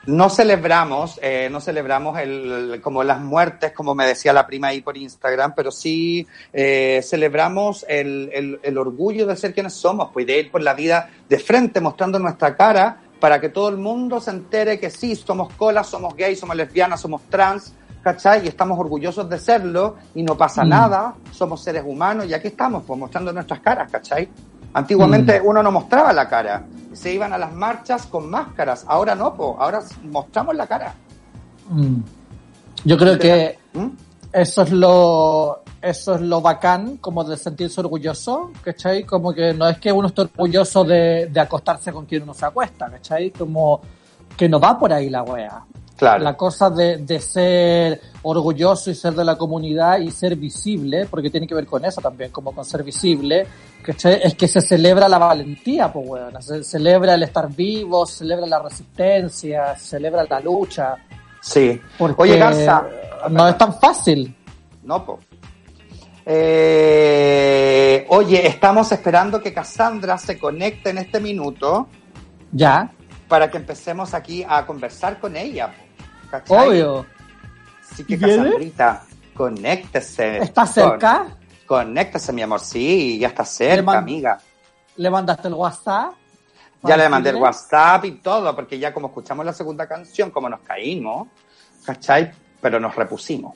[0.06, 4.68] no celebramos, eh, no celebramos el, el- como las muertes, como me decía la prima
[4.68, 10.10] ahí por Instagram, pero sí eh, celebramos el, el- el orgullo de ser quienes somos,
[10.12, 13.76] pues de ir por la vida de frente, mostrando nuestra cara, para que todo el
[13.76, 18.44] mundo se entere que sí, somos colas, somos gays, somos lesbianas, somos trans, ¿cachai?
[18.44, 20.68] Y estamos orgullosos de serlo y no pasa Mm.
[20.68, 24.28] nada, somos seres humanos y aquí estamos, pues mostrando nuestras caras, ¿cachai?
[24.72, 29.34] Antiguamente uno no mostraba la cara, se iban a las marchas con máscaras, ahora no,
[29.34, 30.94] pues, ahora mostramos la cara.
[31.68, 31.96] Mm.
[32.84, 33.86] Yo creo que ¿Mm?
[34.32, 39.04] eso es lo eso es lo bacán como de sentirse orgulloso ¿cachai?
[39.04, 42.44] como que no es que uno esté orgulloso de, de acostarse con quien uno se
[42.44, 43.30] acuesta ¿cachai?
[43.30, 43.80] como
[44.36, 45.62] que no va por ahí la wea
[46.00, 46.24] Claro.
[46.24, 51.28] la cosa de, de ser orgulloso y ser de la comunidad y ser visible, porque
[51.30, 53.46] tiene que ver con eso también, como con ser visible,
[53.82, 54.18] ¿cachai?
[54.24, 58.46] es que se celebra la valentía, pues weón, se celebra el estar vivo, se celebra
[58.46, 60.96] la resistencia, se celebra la lucha,
[61.42, 61.78] Sí.
[61.98, 62.82] porque Oye, Garza.
[63.30, 64.34] no es tan fácil.
[64.82, 65.18] No, po.
[66.72, 71.88] Eh, oye, estamos esperando que Cassandra se conecte en este minuto
[72.52, 72.90] Ya,
[73.28, 75.68] para que empecemos aquí a conversar con ella.
[75.68, 75.82] po.
[76.30, 76.68] ¿Cachai?
[76.68, 77.06] obvio.
[77.90, 78.36] Así que ¿Viene?
[78.44, 79.02] Cassandrita,
[79.34, 80.38] conéctese.
[80.38, 81.24] ¿Está cerca?
[81.66, 82.60] Con- conéctese, mi amor.
[82.60, 84.38] Sí, ya está cerca, Le amiga.
[84.96, 86.12] ¿Le mandaste el WhatsApp?
[86.82, 87.36] Ya le mandé el.
[87.36, 91.28] WhatsApp y todo, porque ya como escuchamos la segunda canción, como nos caímos,
[91.84, 92.30] ¿cachai?
[92.60, 93.54] Pero nos repusimos.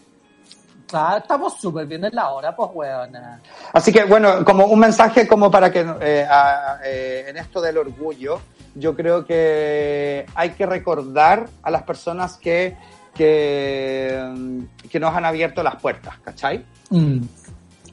[0.87, 3.41] Claro, estamos súper bien en la hora, pues weona.
[3.73, 7.79] Así que, bueno, como un mensaje como para que eh, a- eh, en esto del
[7.79, 8.41] orgullo,
[8.75, 12.77] yo creo que hay que recordar a las personas que,
[13.15, 16.65] que, mm, que nos han abierto las puertas, ¿cachai?
[16.91, 17.21] Mm.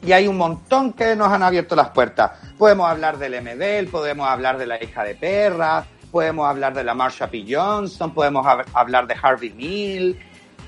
[0.03, 2.31] Y hay un montón que nos han abierto las puertas.
[2.57, 6.93] Podemos hablar del MBL, podemos hablar de la hija de perra, podemos hablar de la
[6.95, 7.45] Marsha P.
[7.47, 10.19] Johnson, podemos hab- hablar de Harvey Mill,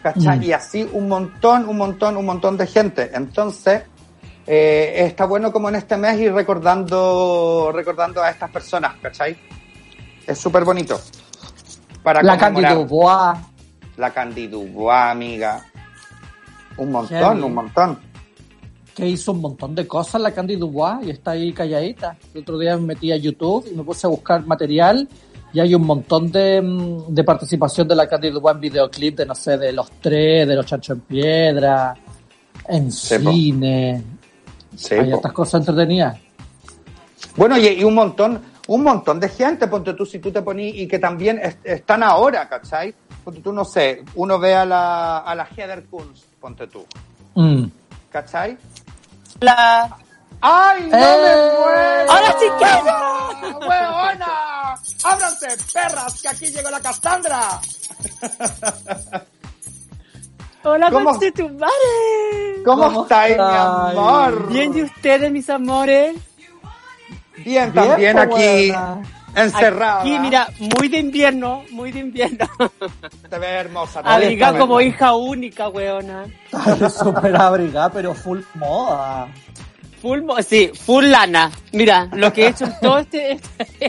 [0.04, 0.39] ¿cachai?
[0.39, 0.43] Mm.
[0.43, 3.10] Y así un montón, un montón, un montón de gente.
[3.13, 3.82] Entonces,
[4.45, 9.36] eh, está bueno como en este mes ir recordando, recordando a estas personas, ¿cachai?
[10.27, 10.99] Es súper bonito.
[12.01, 12.38] Para La.
[12.38, 13.38] Candy Dubois.
[13.97, 15.63] La Candy Dubois, amiga.
[16.77, 17.99] Un montón, un montón.
[18.95, 22.17] que hizo un montón de cosas la Candy Dubois y está ahí calladita.
[22.33, 25.07] El otro día me metí a YouTube y me puse a buscar material
[25.53, 29.25] y hay un montón de, mm, de participación de la Candy Dubois en videoclip de,
[29.25, 31.95] no sé, de Los Tres, de Los Chancho en Piedra,
[32.67, 34.03] en cine.
[34.75, 36.17] Sí, hay otras cosas entretenidas.
[37.36, 38.41] Bueno, y, y un montón,
[38.73, 42.01] un montón de gente, ponte tú, si tú te poní, y que también es- están
[42.03, 42.93] ahora, ¿cachai?
[43.23, 46.86] Ponte tú, no sé, uno ve a la, a la Heather Kunz, ponte tú,
[47.36, 47.65] Mm.
[48.12, 48.57] ¿cachai?
[49.41, 49.97] Hola.
[50.45, 51.17] ¡Ay, no ¡Eh!
[51.23, 52.12] me muero!
[52.12, 53.62] ¡Hola, chiquillos!
[53.62, 54.75] ¡Huevona!
[55.03, 57.59] ¡Ábranse, perras, que aquí llegó la Cassandra!
[60.65, 61.12] Hola, ¿Cómo?
[61.12, 61.71] conchetumare.
[62.65, 64.47] ¿Cómo, ¿Cómo estáis, mi amor?
[64.49, 66.15] Bien, ¿y ustedes, mis amores?
[67.37, 68.31] Bien, también po, aquí,
[68.69, 69.01] buena.
[69.35, 70.01] encerrada.
[70.01, 72.47] Aquí, mira, muy de invierno, muy de invierno.
[73.29, 74.01] Te ves hermosa.
[74.03, 76.25] Abrigada como hija única, weona.
[76.67, 79.27] Está súper abrigada, pero full moda.
[80.01, 81.49] Full, mo- sí, full lana.
[81.71, 83.39] Mira, lo que he hecho en todo este,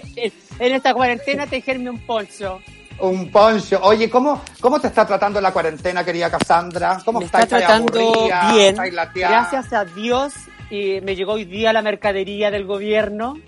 [0.58, 2.60] en esta cuarentena, tejerme un poncho.
[3.00, 3.80] Un poncho.
[3.82, 7.00] Oye, ¿cómo, ¿cómo te está tratando la cuarentena, querida Cassandra?
[7.04, 8.52] ¿Cómo Me está ¿Estás tratando aburrida?
[8.52, 8.76] bien.
[9.14, 10.32] Gracias a Dios.
[10.74, 13.38] Y me llegó hoy día la mercadería del gobierno.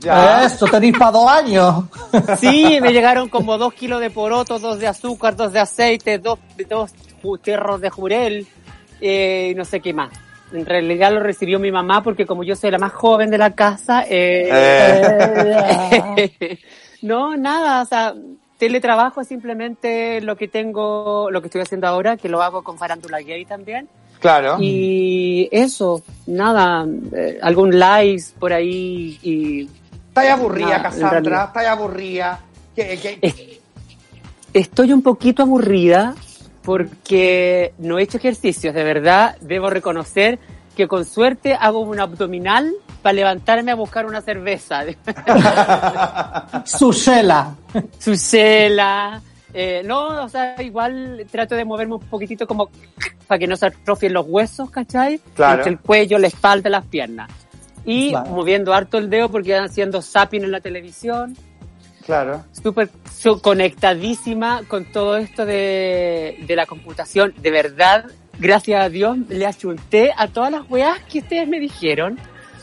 [0.00, 0.44] Ya.
[0.44, 1.84] Eso, tenéis para dos años.
[2.38, 6.40] Sí, me llegaron como dos kilos de poroto, dos de azúcar, dos de aceite, dos,
[6.68, 6.90] dos
[7.40, 8.48] terros de jurel,
[9.00, 10.10] eh, y no sé qué más.
[10.52, 13.54] En realidad lo recibió mi mamá porque como yo soy la más joven de la
[13.54, 14.48] casa, eh,
[16.16, 16.58] Eh.
[17.02, 18.12] no, nada, o sea,
[18.58, 22.76] teletrabajo es simplemente lo que tengo, lo que estoy haciendo ahora, que lo hago con
[22.76, 23.88] Farándula Gay también.
[24.22, 24.56] Claro.
[24.60, 29.68] Y eso, nada, eh, algún live por ahí y
[30.08, 31.44] ¿Estás aburrida, Cassandra?
[31.48, 32.40] ¿Estás aburrida?
[32.74, 33.58] ¿Qué, qué- Es-
[34.54, 36.14] Estoy un poquito aburrida
[36.62, 39.36] porque no he hecho ejercicios, de verdad.
[39.40, 40.38] Debo reconocer
[40.76, 42.70] que con suerte hago un abdominal
[43.02, 44.84] para levantarme a buscar una cerveza.
[46.64, 47.54] Sushela.
[47.98, 49.20] Sucela.
[49.54, 52.70] Eh, no, o sea, igual trato de moverme un poquitito como
[53.26, 55.20] para que no se atrofien los huesos, ¿cachai?
[55.34, 55.58] Claro.
[55.58, 57.30] Entre el cuello, la espalda, las piernas.
[57.84, 58.30] Y Claro.
[58.30, 61.36] moviendo harto el dedo porque haciendo zapping en la televisión.
[62.04, 62.44] Claro.
[62.50, 62.88] súper
[63.42, 67.32] conectadísima con todo esto de, de la computación.
[67.40, 68.06] De verdad,
[68.40, 72.18] gracias a Dios, le achunté a todas las weas que ustedes me dijeron.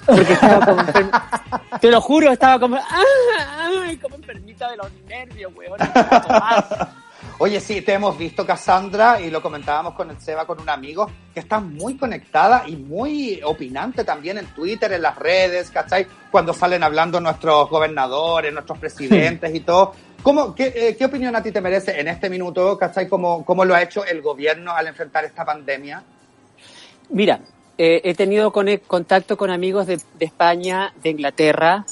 [0.09, 0.83] Porque estaba como
[1.81, 2.77] Te lo juro, estaba como...
[2.77, 3.97] ¡Ay!
[3.97, 5.79] Como enfermita de los nervios, weón.
[7.41, 11.09] Oye, sí, te hemos visto, Cassandra, y lo comentábamos con el Seba, con un amigo,
[11.33, 16.05] que está muy conectada y muy opinante también en Twitter, en las redes, ¿cachai?
[16.29, 19.93] Cuando salen hablando nuestros gobernadores, nuestros presidentes y todo.
[20.21, 23.07] ¿Cómo, qué, eh, ¿Qué opinión a ti te merece en este minuto, ¿cachai?
[23.07, 26.03] ¿Cómo, ¿Cómo lo ha hecho el gobierno al enfrentar esta pandemia?
[27.11, 27.39] Mira,
[27.81, 31.85] eh, he tenido con- contacto con amigos de, de España, de Inglaterra,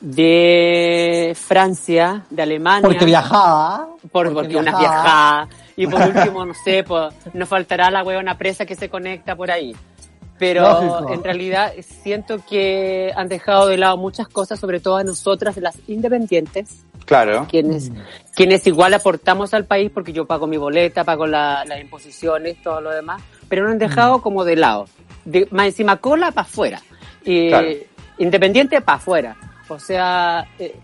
[0.00, 2.82] de Francia, de Alemania.
[2.88, 3.88] Porque viajaba.
[4.12, 5.48] Por, porque una viajada.
[5.76, 9.50] Y por último, no sé, pues, nos faltará la huevona presa que se conecta por
[9.50, 9.74] ahí.
[10.38, 11.12] Pero Lógico.
[11.14, 15.76] en realidad siento que han dejado de lado muchas cosas, sobre todo a nosotras, las
[15.88, 17.46] independientes, Claro.
[17.48, 17.90] quienes,
[18.34, 22.80] quienes igual aportamos al país porque yo pago mi boleta, pago la- las imposiciones, todo
[22.82, 24.86] lo demás, pero nos han dejado como de lado.
[25.24, 26.82] De, más encima cola para afuera.
[27.24, 27.68] Y Claro.
[28.18, 29.36] independiente para afuera.
[29.68, 30.76] O sea, eh,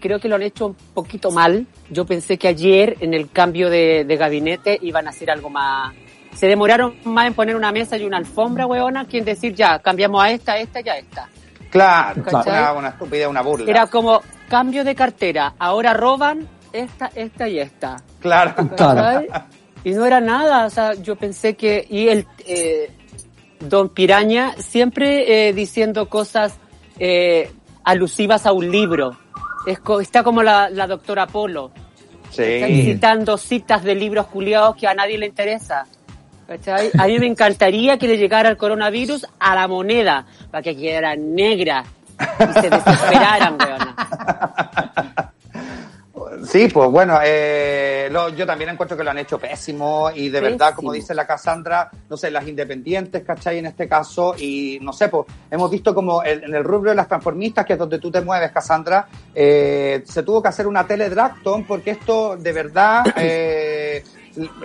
[0.00, 1.66] creo que lo han hecho un poquito mal.
[1.90, 5.94] Yo pensé que ayer en el cambio de, de gabinete iban a hacer algo más...
[6.34, 9.78] Se demoraron más en poner una mesa y una alfombra, weona, que en decir ya,
[9.80, 11.28] cambiamos a esta, a esta y a esta.
[11.70, 13.70] Claro, una, una estupidez, una burla.
[13.70, 17.96] Era como cambio de cartera, ahora roban esta, esta y esta.
[18.20, 18.54] Claro.
[18.76, 19.26] Claro.
[19.84, 22.90] Y no era nada, o sea, yo pensé que, y el, eh,
[23.60, 26.58] don Piraña siempre eh, diciendo cosas
[26.98, 27.50] eh,
[27.84, 29.16] alusivas a un libro.
[29.66, 31.70] Es co- está como la, la doctora Polo.
[32.30, 32.82] Sí.
[32.84, 35.86] citando citas de libros culiados que a nadie le interesa.
[36.50, 36.90] ¿Cachai?
[36.98, 41.14] A mí me encantaría que le llegara el coronavirus a la moneda, para que quedara
[41.14, 41.84] negra
[42.18, 45.32] y se desesperaran, weona.
[46.44, 50.40] Sí, pues bueno, eh, lo- yo también encuentro que lo han hecho pésimo y de
[50.40, 53.58] verdad, como dice la Cassandra, no sé, las independientes, ¿cachai?
[53.58, 56.96] En este caso, y no sé, pues hemos visto como el- en el rubro de
[56.96, 60.84] las transformistas, que es donde tú te mueves, Cassandra, eh, se tuvo que hacer una
[60.86, 64.02] teledracton porque esto de verdad, eh,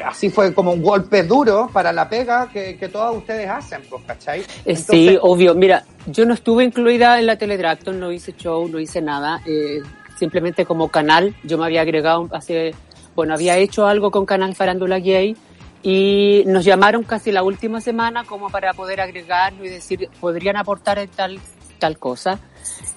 [0.03, 4.03] así fue como un golpe duro para la pega que, que todas ustedes hacen, pues,
[4.05, 4.43] ¿cachai?
[4.65, 5.55] Eh, sí, obvio.
[5.55, 9.41] Mira, yo no estuve incluida en la Teledracton, no hice show, no hice nada.
[9.45, 9.81] eh,
[10.17, 12.73] simplemente como canal, yo me había agregado hace,
[13.15, 15.35] bueno, había hecho algo con Canal Farándula Gay
[15.83, 20.99] y nos llamaron casi la última semana como para poder agregarlo y decir, podrían aportar
[20.99, 21.39] en tal,
[21.79, 22.39] tal cosa.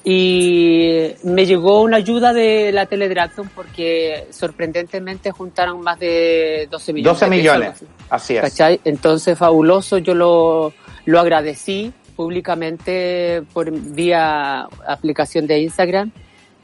[0.04, 7.20] Y me llegó una ayuda de la Teledracton porque sorprendentemente juntaron más de 12 millones.
[7.20, 8.36] 12 de pesos, millones, así.
[8.36, 8.42] es.
[8.42, 8.80] ¿Cachai?
[8.84, 10.72] Entonces, fabuloso, yo lo,
[11.04, 16.10] lo agradecí públicamente por vía aplicación de Instagram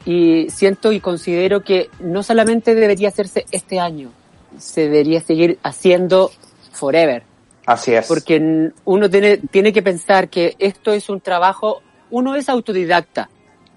[0.05, 4.11] y siento y considero que no solamente debería hacerse este año,
[4.57, 6.31] se debería seguir haciendo
[6.71, 7.23] forever,
[7.65, 8.05] Así es.
[8.05, 11.81] porque uno tiene, tiene que pensar que esto es un trabajo,
[12.15, 13.29] uno es autodidacta,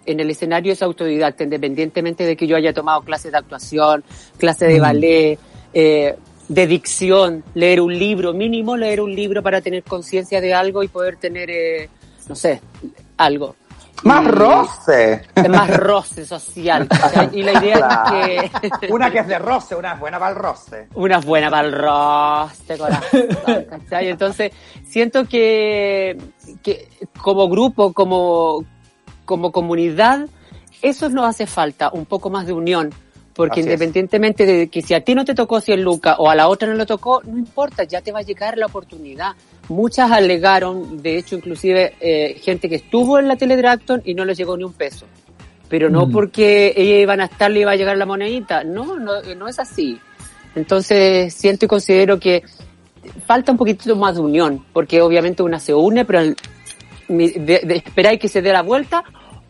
[0.06, 4.04] en el escenario es autodidacta, independientemente de que yo haya tomado clases de actuación,
[4.38, 4.82] clases de Mm.
[4.82, 5.38] ballet,
[5.74, 6.14] eh,
[6.48, 10.88] de dicción, leer un libro, mínimo leer un libro para tener conciencia de algo y
[10.88, 11.88] poder tener, eh,
[12.28, 12.60] no sé,
[13.16, 13.56] algo.
[14.04, 15.22] Más Y- roce.
[15.34, 16.88] es más roce social.
[17.32, 17.74] Y la idea
[18.12, 20.88] es que Una que es de roce, una es buena para el roce.
[20.94, 24.08] una buena para el roce, corazón, ¿cachai?
[24.08, 24.52] Entonces,
[24.86, 26.16] siento que,
[26.62, 26.88] que
[27.20, 28.64] como grupo, como,
[29.24, 30.26] como comunidad,
[30.80, 32.90] eso nos hace falta, un poco más de unión.
[33.38, 33.66] Porque Así es.
[33.66, 36.66] independientemente de que si a ti no te tocó 100 lucas o a la otra
[36.68, 39.32] no le tocó, no importa, ya te va a llegar la oportunidad.
[39.68, 44.36] Muchas alegaron, de hecho, inclusive eh, gente que estuvo en la Teledracton y no les
[44.36, 45.06] llegó ni un peso.
[45.68, 46.12] Pero no Mm.
[46.12, 48.64] porque ellas iban a estar, le iba a llegar la monedita.
[48.64, 50.00] No, no, no es así.
[50.56, 52.42] Entonces siento y considero que
[53.26, 56.20] falta un poquitito más de unión, porque obviamente una se une, pero
[57.08, 59.04] mi- de, de esperar que se dé la vuelta,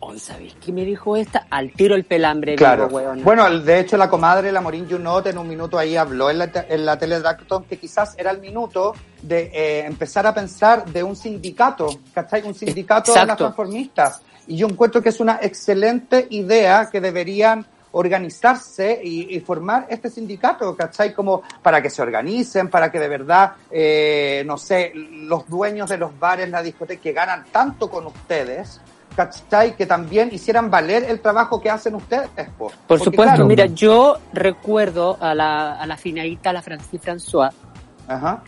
[0.09, 2.87] hoy sabéis qué me dijo esta, al tiro el pelambre, Claro.
[2.87, 3.13] digo.
[3.23, 6.49] Bueno, de hecho, la comadre, la Morín Junot, en un minuto ahí habló en la,
[6.67, 11.15] en la Teledracton que quizás era el minuto de eh, empezar a pensar de un
[11.15, 12.41] sindicato, ¿cachai?
[12.43, 13.43] Un sindicato de las Exacto.
[13.45, 14.21] transformistas.
[14.47, 20.09] Y yo encuentro que es una excelente idea que deberían organizarse y, y formar este
[20.09, 21.13] sindicato, ¿cachai?
[21.13, 25.97] Como para que se organicen, para que de verdad, eh, no sé, los dueños de
[25.97, 28.79] los bares, la discoteca, que ganan tanto con ustedes,
[29.19, 29.75] ¿cachai?
[29.75, 32.67] Que también hicieran valer el trabajo que hacen ustedes, po.
[32.67, 37.01] Por Porque, supuesto, claro, mira, yo recuerdo a la, a la finadita, a la Francis
[37.01, 37.51] François,
[38.07, 38.41] Ajá.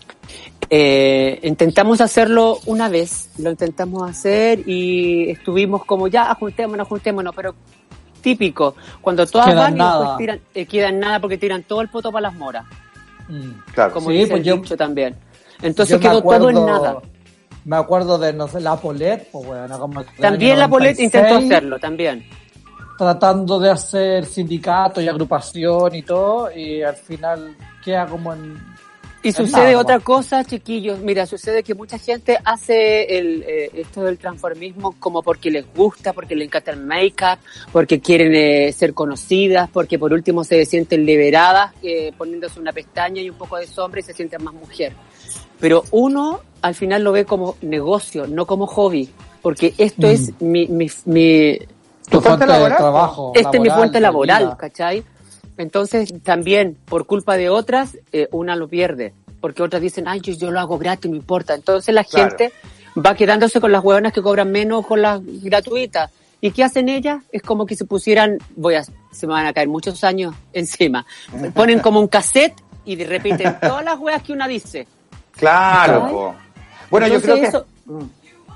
[0.70, 7.54] Eh, intentamos hacerlo una vez, lo intentamos hacer y estuvimos como ya, ajustémonos, ajustémonos, pero
[8.22, 10.18] típico, cuando todas Queda van y nada.
[10.18, 12.64] tiran, eh, quedan nada porque tiran todo el poto para las moras,
[13.28, 13.52] Mm.
[13.74, 13.94] Claro.
[13.94, 15.16] como Sí, dice pues el yo- dicho también.
[15.62, 16.98] Entonces Yo quedó todo en nada.
[17.66, 21.36] Me acuerdo de, no sé, la Polet, pues bueno, como También la Polet 96, intentó
[21.38, 22.26] hacerlo, también.
[22.98, 28.58] tratando de hacer sindicato y agrupación y todo, y al final queda como en...
[29.24, 31.00] Y en sucede nada, otra cosa, chiquillos.
[31.02, 36.12] Mira, sucede que mucha gente hace el, eh, esto del transformismo como porque les gusta,
[36.14, 37.38] porque les encanta el make-up,
[37.72, 43.22] porque quieren eh, ser conocidas, porque por último se sienten liberadas eh, poniéndose una pestaña
[43.22, 44.94] y un poco de sombra y se sienten más mujer.
[45.62, 49.10] Pero uno al final lo ve como negocio, no como hobby,
[49.42, 50.12] porque esto Mm.
[50.12, 51.58] es mi, mi, mi,
[52.10, 53.32] Tu fuente laboral, trabajo.
[53.36, 54.58] este es mi fuente laboral, vida.
[54.58, 55.04] ¿cachai?
[55.58, 59.14] Entonces, también, por culpa de otras, eh, una lo pierde.
[59.40, 61.54] Porque otras dicen, ay, yo, yo lo hago gratis, no importa.
[61.56, 62.30] Entonces la Claro.
[62.30, 62.52] gente
[62.96, 66.12] va quedándose con las hueonas que cobran menos con las gratuitas.
[66.42, 67.24] ¿Y qué hacen ellas?
[67.32, 71.06] Es como que se pusieran, voy a, se me van a caer muchos años encima.
[71.54, 72.54] Ponen como un cassette
[72.86, 74.88] y de- repiten todas las hueas que una dice.
[75.42, 76.36] Claro.
[76.90, 77.54] Bueno, yo creo que es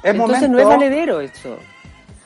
[0.03, 1.57] Entonces momento, no es valedero eso.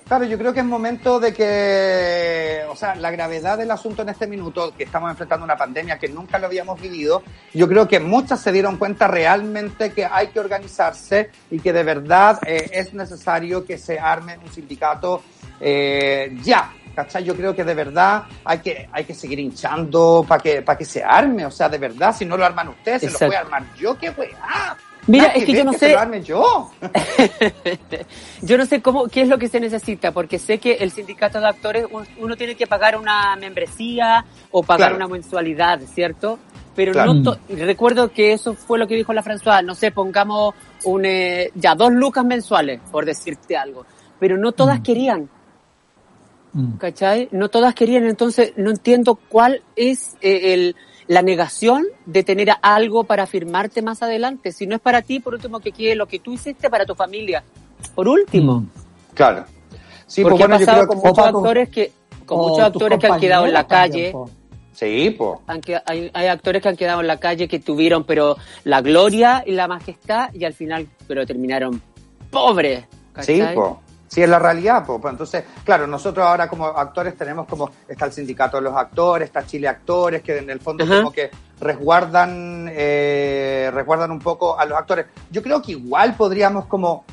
[0.06, 4.10] Claro, yo creo que es momento de que, o sea, la gravedad del asunto en
[4.10, 7.22] este minuto, que estamos enfrentando una pandemia que nunca lo habíamos vivido,
[7.54, 11.84] yo creo que muchas se dieron cuenta realmente que hay que organizarse y que de
[11.84, 15.22] verdad eh, es necesario que se arme un sindicato
[15.62, 16.74] eh, ya.
[17.04, 17.24] ¿Cachai?
[17.24, 20.84] Yo creo que de verdad hay que, hay que seguir hinchando para que, para que
[20.86, 21.46] se arme.
[21.46, 23.26] O sea, de verdad, si no lo arman ustedes, se Exacto.
[23.26, 23.98] lo voy a armar yo.
[23.98, 24.76] ¿Qué weá?
[25.08, 26.70] Mira, es que yo no se sé- lo arme yo.
[28.42, 31.40] Yo no sé cómo, qué es lo que se necesita, porque sé que el sindicato
[31.40, 34.96] de actores un- uno tiene que pagar una membresía o pagar Claro.
[34.98, 36.38] una mensualidad, ¿cierto?
[36.76, 37.14] Pero Claro.
[37.14, 40.54] no to- recuerdo que eso fue lo que dijo la François, no sé, pongamos
[40.86, 43.86] un, eh, ya dos lucas mensuales, por decirte algo,
[44.20, 44.84] pero no todas Mm.
[44.84, 45.30] querían,
[46.54, 46.78] Mm.
[46.78, 47.30] ¿cachai?
[47.32, 50.76] No todas querían, entonces no entiendo cuál es eh, el,
[51.08, 54.52] la negación de tener algo para firmarte más adelante.
[54.52, 56.96] Si no es para ti, por último que quede lo que tú hiciste para tu
[56.96, 57.44] familia.
[57.96, 58.62] Por último.
[58.62, 58.70] Mm.
[59.14, 59.46] Claro.
[60.08, 61.92] Sí, Porque pues bueno, ha pasado con muchos actores que
[62.26, 64.30] con muchos actores que han quedado en la calle po.
[64.74, 65.40] Sí, pues.
[65.48, 68.82] han que- hay, hay actores que han quedado en la calle que tuvieron pero la
[68.82, 71.82] gloria y la majestad y al final pero terminaron
[72.32, 72.86] pobres
[73.22, 73.82] Sí, po.
[74.10, 74.84] Sí, es la realidad.
[74.86, 79.28] Pues Entonces, claro, nosotros ahora como actores tenemos como, está el sindicato de los actores,
[79.28, 80.98] está Chile Actores, que en el fondo Ajá.
[80.98, 81.30] como que
[81.62, 85.06] resguardan, eh, resguardan un poco a los actores.
[85.30, 87.06] Yo creo que igual podríamos como,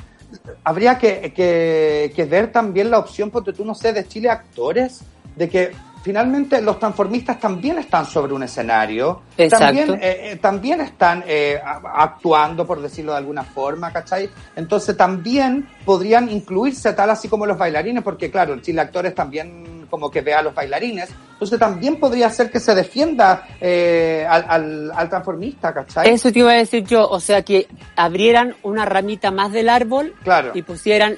[0.63, 5.01] habría que, que, que ver también la opción, porque tú no sé, de Chile Actores,
[5.35, 5.71] de que
[6.07, 9.65] finalmente los transformistas también están sobre un escenario, Exacto.
[9.65, 14.29] también, eh, eh, también están eh, actuando, por decirlo de alguna forma, ¿cachai?
[14.55, 19.85] Entonces también podrían incluirse tal así como los bailarines, porque claro, el Chile Actores también
[19.89, 24.45] como que ve a los bailarines, entonces también podría ser que se defienda eh, al,
[24.47, 26.09] al, al transformista, ¿cachai?
[26.09, 30.13] eso te iba a decir yo o sea que abrieran una ramita más del árbol
[30.23, 30.51] Claro.
[30.53, 31.15] y pusieran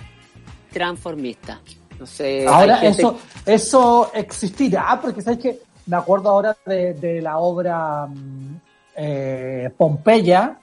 [0.72, 1.60] transformista
[2.00, 7.22] no sé Ahora, gente- eso, eso existirá, porque sabes que me acuerdo ahora de, de
[7.22, 8.56] la obra mm,
[8.96, 10.58] eh, Pompeya,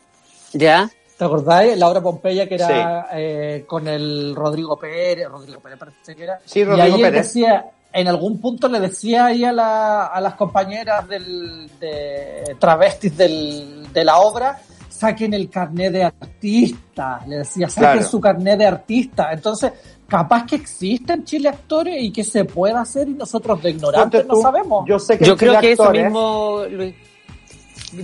[0.53, 1.76] ya ¿te acordáis?
[1.78, 6.39] La obra Pompeya que era eh, con el Rodrigo Pérez, Rodrigo Pérez parece que era.
[6.45, 7.26] Sí, y Rodrigo ahí él Pérez.
[7.26, 13.16] decía, en algún punto le decía ahí a, la, a las compañeras del, de travestis
[13.16, 14.61] del, de la obra,
[14.91, 18.09] saquen el carnet de artista, le decía, saquen Claro.
[18.09, 19.32] su carnet de artista.
[19.32, 19.72] Entonces,
[20.09, 24.41] capaz que existen Chile actores y que se pueda hacer y nosotros de ignorantes no
[24.41, 24.85] sabemos.
[24.89, 26.95] Yo sé que yo en creo Chile que eso Actores- mismo Luis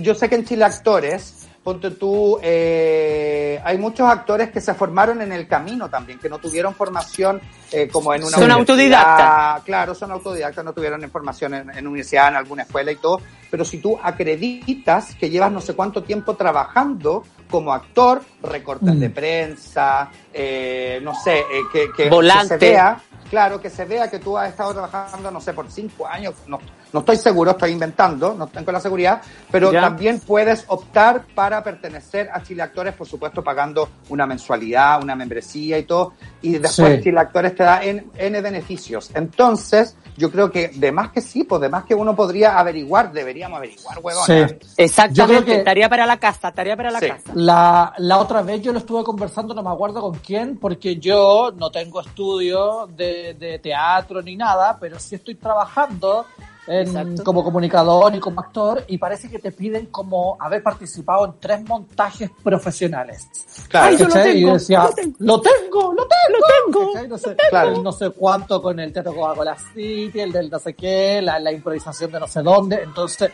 [0.01, 5.21] yo sé que en Chile Actores, ponte tú, eh, hay muchos actores que se formaron
[5.21, 7.39] en el camino también, que no tuvieron formación
[7.71, 9.63] eh, como en una Son autodidactas.
[9.63, 13.63] Claro, son autodidactas, no tuvieron formación en, en universidad, en alguna escuela y todo, pero
[13.63, 18.99] si tú acreditas que llevas no sé cuánto tiempo trabajando como actor, recortes Mm.
[18.99, 22.55] de prensa, eh, no sé, eh, que, que, Volante.
[22.55, 22.99] que se vea,
[23.29, 26.59] claro, que se vea que tú has estado trabajando, no sé, por cinco años, no,
[26.93, 29.21] no estoy seguro, estoy inventando, no tengo la seguridad,
[29.51, 29.81] pero Ya.
[29.81, 35.77] también puedes optar para pertenecer a Chile Actores, por supuesto, pagando una mensualidad, una membresía
[35.79, 37.03] y todo, y después Sí.
[37.03, 39.09] Chile Actores te da N, N beneficios.
[39.15, 43.11] Entonces, yo creo que de más que sí, pues de más que uno podría averiguar,
[43.11, 44.25] deberíamos averiguar, huevón.
[44.25, 44.55] Sí.
[44.77, 47.07] exactamente Yo creo que- tarea para la casa tarea para la Sí.
[47.09, 50.97] casa La, la otra vez yo lo estuve conversando, no me acuerdo con quién, porque
[50.97, 56.25] yo no tengo estudio de, de teatro ni nada, pero sí estoy trabajando
[56.67, 61.33] en- como comunicador y como actor y parece que te piden como haber participado en
[61.39, 63.27] tres montajes profesionales.
[63.67, 63.87] Claro.
[63.87, 64.09] Ay, yo lo.
[64.11, 65.15] Y tengo, yo decía, lo tengo.
[65.19, 67.07] lo tengo, lo tengo, Lo tengo.
[67.09, 67.81] No sé, Claro.
[67.81, 71.51] no sé cuánto con el teatro Coca-Cola City, el del no sé qué, la, la
[71.51, 73.29] improvisación de no sé dónde, entonces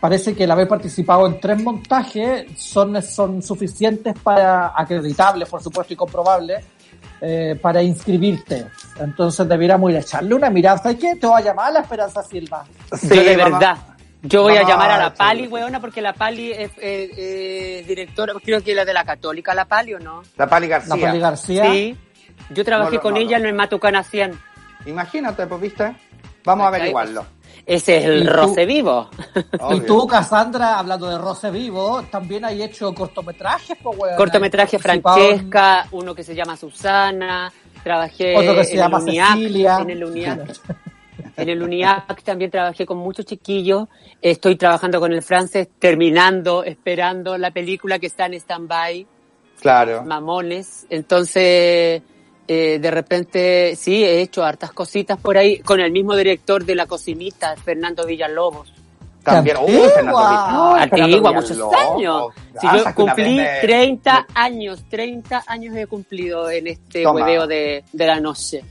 [0.00, 5.92] parece que el haber participado en tres montajes son, son suficientes para, acreditables por supuesto
[5.92, 6.64] y comprobables,
[7.20, 8.66] eh, para inscribirte.
[8.98, 10.78] Entonces debiéramos ir a echarle una mirada.
[10.78, 11.16] ¿Sabes qué?
[11.16, 12.64] Te voy a llamar a la Esperanza Silva.
[12.96, 13.76] Sí, yo de verdad.
[14.22, 15.14] Yo voy a llamar a la.
[15.14, 19.54] Pali, weona, porque la Pali es eh, eh, directora, creo que la de la Católica,
[19.54, 20.22] la Pali, ¿o no?
[20.36, 20.96] La Pali García.
[20.96, 21.70] La Pali García.
[21.70, 21.96] Sí.
[22.50, 23.44] Yo trabajé No, no, con no, ella no.
[23.44, 24.38] en el Matucana 100.
[24.86, 25.94] Imagínate, pues, ¿viste?
[26.44, 27.24] Vamos a averiguarlo.
[27.70, 28.32] Ese es ¿Y el tú?
[28.32, 29.08] roce vivo.
[29.74, 34.16] Y tú, Cassandra, hablando de Roce Vivo, también hay hecho cortometrajes, pues, weón.
[34.16, 37.52] Cortometraje en- Francesca, uno que se llama Susana,
[37.84, 39.78] trabajé Otro que se en llama el UNIAC, Cecilia.
[39.82, 40.60] en el UNIAC.
[41.36, 43.86] En el UNIAC también trabajé con muchos chiquillos.
[44.20, 49.06] Estoy trabajando con el francés, terminando, esperando la película que está en stand-by,
[49.60, 50.02] Claro.
[50.04, 50.86] Mamones.
[50.90, 52.02] Entonces,
[52.52, 56.74] eh, de repente, sí, he hecho hartas cositas por ahí con el mismo director de
[56.74, 58.72] La Cocinita, Fernando Villalobos.
[59.22, 59.56] También.
[59.64, 60.18] ¡Qué Uy, Fernando!
[60.18, 60.80] Villalobos.
[60.80, 62.26] Antigua, muchos años.
[62.60, 67.46] Si Ah, yo cumplí vez me- 30 años, 30 años he cumplido en este hueveo
[67.46, 68.64] de, de la noche.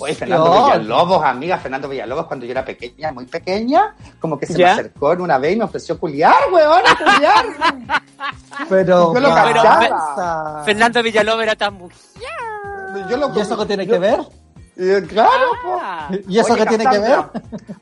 [0.00, 0.52] Oye, Fernando.
[0.66, 4.72] Villalobos, amiga, Fernando Villalobos, cuando yo era pequeña, muy pequeña, como que se me ¿Ya?
[4.72, 7.46] acercó en una vez y me ofreció culiar, weón, culiar.
[8.68, 10.64] Pero, Yo lo Pero-.
[10.66, 11.96] Fernando Villalobos era tan mujer.
[13.08, 14.20] Yo lo- ¿Y eso qué tiene yo- que ver?
[14.80, 15.30] Eh, Claro.
[15.80, 16.08] Ah.
[16.28, 17.18] ¿Y eso Oye, qué tiene que ver?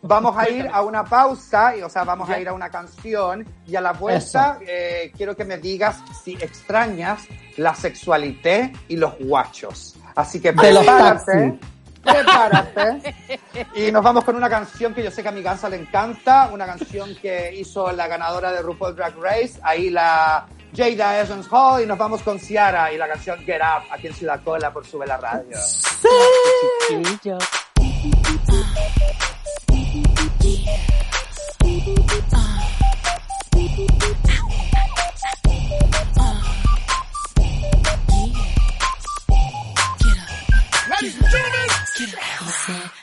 [0.01, 3.47] Vamos a ir a una pausa, y, o sea, vamos a ir a una canción
[3.67, 7.21] y a la vuelta eh, quiero que me digas si extrañas
[7.59, 9.95] la sexualité y los guachos.
[10.15, 11.59] Así que prepárate,
[12.03, 13.15] prepárate.
[13.75, 16.49] Y nos vamos con una canción que yo sé que a mi Gansa le encanta,
[16.53, 20.47] una canción que hizo la ganadora de RuPaul Drag Race, ahí la
[20.77, 24.15] Jada Essence Hall, y nos vamos con Ciara y la canción Get Up, aquí en
[24.15, 25.57] Ciudad Cola por Sube la Radio.
[26.87, 27.39] Chiquillo.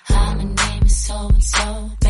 [0.06, 1.64] Hi, my name is so and so.
[1.64, 2.03] Baby, can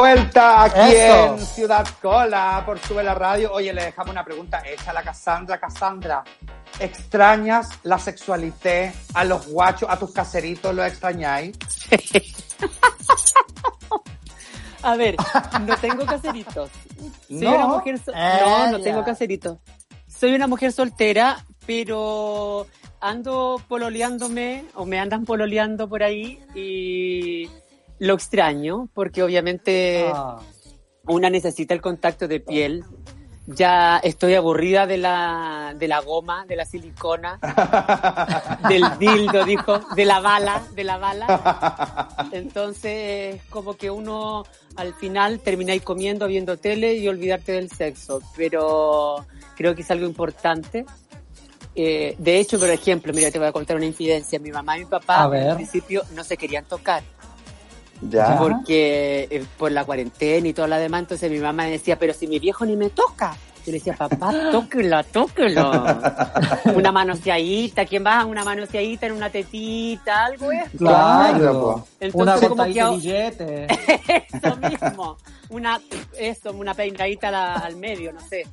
[0.00, 1.34] vuelta aquí Eso.
[1.34, 3.52] en Ciudad Cola por Sube la Radio.
[3.52, 5.60] Oye, le dejamos una pregunta hecha a la Cassandra.
[5.60, 6.24] Cassandra,
[6.78, 10.74] ¿extrañas la sexualité a los guachos, a tus caseritos?
[10.74, 11.56] ¿Lo extrañáis?
[14.82, 15.14] A ver,
[15.66, 16.70] no tengo caseritos.
[17.28, 17.54] Soy No.
[17.54, 18.84] una mujer so- no, no ya.
[18.84, 19.58] tengo caseritos.
[20.08, 22.66] Soy una mujer soltera, pero
[23.00, 27.50] ando pololeándome o me andan pololeando por ahí y
[28.00, 30.38] lo extraño porque obviamente Ah.
[31.06, 32.84] una necesita el contacto de piel.
[33.46, 37.38] Ya estoy aburrida de la, de la goma, de la silicona,
[38.68, 42.08] del dildo, dijo, de la bala, de la bala.
[42.32, 44.44] Entonces, como que uno
[44.76, 48.20] al final termináis comiendo, viendo tele y olvidarte del sexo.
[48.36, 49.26] Pero
[49.56, 50.84] creo que es algo importante.
[51.74, 54.38] Eh, de hecho, por ejemplo, mira, te voy a contar una infidencia.
[54.38, 57.02] Mi mamá y mi papá al principio no se querían tocar
[58.02, 58.38] Ya.
[58.38, 62.14] porque eh, por la cuarentena y toda la demás, entonces mi mamá me decía, pero
[62.14, 63.36] si mi viejo ni me toca.
[63.66, 65.70] Yo le decía, papá, tóquelo, tóquelo.
[66.74, 68.24] Una manoseadita, ¿quién va?
[68.24, 70.70] Una manoseadita en una tetita, algo es.
[70.78, 71.86] Claro.
[72.00, 73.66] Entonces, Una como que billete.
[74.32, 75.18] Eso mismo.
[75.50, 75.80] Una,
[76.16, 78.46] eso, una peinadita al medio, no sé.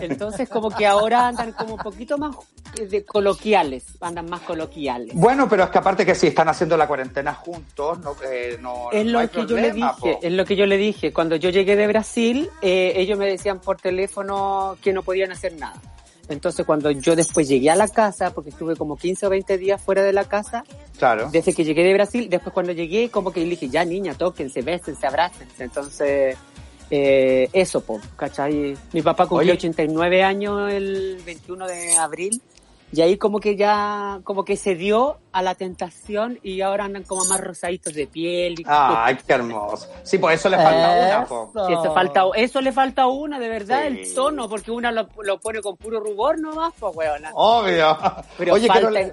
[0.00, 2.34] Entonces, como que ahora andan como un poquito más
[2.78, 5.14] eh, de coloquiales, andan más coloquiales.
[5.14, 8.90] Bueno, pero es que aparte que si están haciendo la cuarentena juntos, no, eh, no,
[8.90, 10.18] Es no lo hay que yo le dije, po.
[10.22, 11.12] es lo que yo le dije.
[11.12, 15.54] Cuando yo llegué de Brasil, eh, ellos me decían por teléfono que no podían hacer
[15.58, 15.80] nada.
[16.28, 19.80] Entonces cuando yo después llegué a la casa, porque estuve como 15 o 20 días
[19.82, 20.62] fuera de la casa,
[20.96, 21.28] Claro.
[21.32, 24.62] desde que llegué de Brasil, después cuando llegué, como que le dije, ya niña, tóquense,
[24.62, 25.64] bésense, abrácense.
[25.64, 26.36] Entonces,
[26.90, 28.76] eh, eso, po, ¿cachai?
[28.92, 29.58] Mi papá cumplió Oye.
[29.58, 32.42] 89 años el 21 de abril.
[32.92, 37.04] Y ahí como que ya, como que se dio a la tentación y ahora andan
[37.04, 38.58] como más rosaditos de piel.
[38.58, 39.86] Y Ay, qué hermoso.
[40.02, 41.52] Sí, por eso le falta una, po.
[41.68, 43.86] Sí, eso, falta, eso le falta una, de verdad, Sí.
[43.86, 47.30] el tono, porque una lo, lo pone con puro rubor nomás, pues, weona.
[47.34, 47.96] Obvio.
[48.36, 49.12] Pero Oye, falta, quiero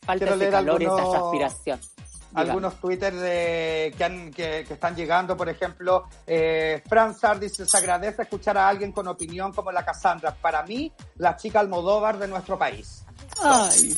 [0.00, 1.80] falta quiero ese leer calor, esa aspiración.
[2.34, 5.36] Algunos Twitter de, que, han- que, que están llegando.
[5.36, 9.84] Por ejemplo, eh, Fran Sar dice, se agradece escuchar a alguien con opinión como la
[9.84, 10.34] Cassandra.
[10.34, 13.04] Para mí, la chica Almodóvar de nuestro país.
[13.42, 13.96] Ay,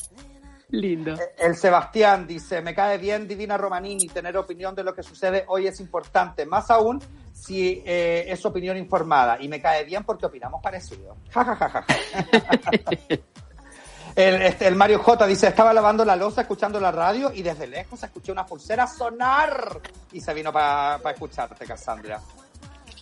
[0.70, 1.16] lindo.
[1.38, 5.66] El Sebastián dice, me cae bien Divina Romanini, tener opinión de lo que sucede hoy
[5.66, 7.00] es importante, más aún
[7.32, 9.40] si eh, es opinión informada.
[9.42, 11.16] Y me cae bien porque opinamos parecido.
[11.30, 11.84] Ja, ja, ja, ja.
[14.28, 17.66] El, este, el Mario J dice, estaba lavando la losa escuchando la radio y desde
[17.66, 19.80] lejos escuché una pulsera sonar
[20.12, 22.20] y se vino para escucharte, Cassandra.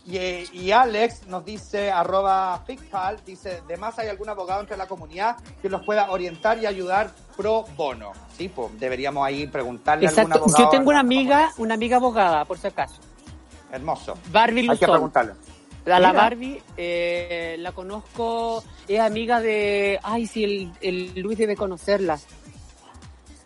[0.07, 0.17] Y,
[0.59, 5.69] y Alex nos dice, arroba Ficcal, dice, además hay algún abogado entre la comunidad que
[5.69, 8.13] los pueda orientar y ayudar pro bono.
[8.37, 10.45] Sí, pues deberíamos ahí preguntarle a algún Exacto.
[10.45, 10.65] abogado.
[10.65, 13.01] Yo tengo una amiga, una amiga abogada, por si acaso.
[13.71, 14.17] Hermoso.
[14.31, 14.91] Barbie Hay que Luzón.
[14.93, 15.33] preguntarle.
[15.93, 16.23] A la Mira.
[16.23, 22.19] Barbie eh, la conozco, es amiga de, ay, sí, el, el Luis debe conocerla.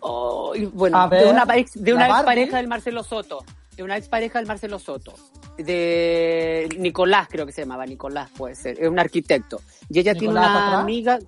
[0.01, 2.19] Oh, y bueno, A de una, ex, de ¿la una Barbie?
[2.21, 3.43] expareja del Marcelo Soto,
[3.77, 5.13] de una expareja del Marcelo Soto,
[5.57, 9.61] de Nicolás creo que se llamaba, Nicolás puede ser, es un arquitecto.
[9.89, 10.81] Y ella tiene ¿Nicolás una atrás?
[10.81, 11.19] amiga,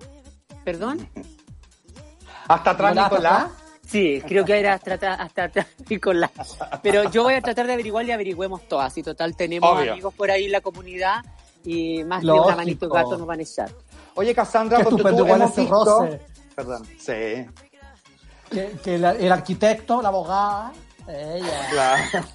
[0.64, 1.08] perdón,
[2.48, 3.50] Hasta atrás, Nicolás, Nicolás.
[3.86, 6.30] Sí, creo que era hasta, hasta atrás Nicolás.
[6.82, 9.92] Pero yo voy a tratar de averiguar y averigüemos todas, y total tenemos Obvio.
[9.92, 11.24] amigos por ahí en la comunidad
[11.64, 13.70] y más de una manito gato nos van a echar.
[14.14, 16.20] Oye, Cassandra, estupendo, tú, igual hemos ese visto- roce.
[16.54, 16.86] Perdón.
[16.98, 17.46] Sí,
[18.50, 20.72] Que, que el, el arquitecto, la abogada,
[21.08, 21.68] ella.
[21.70, 22.26] claro.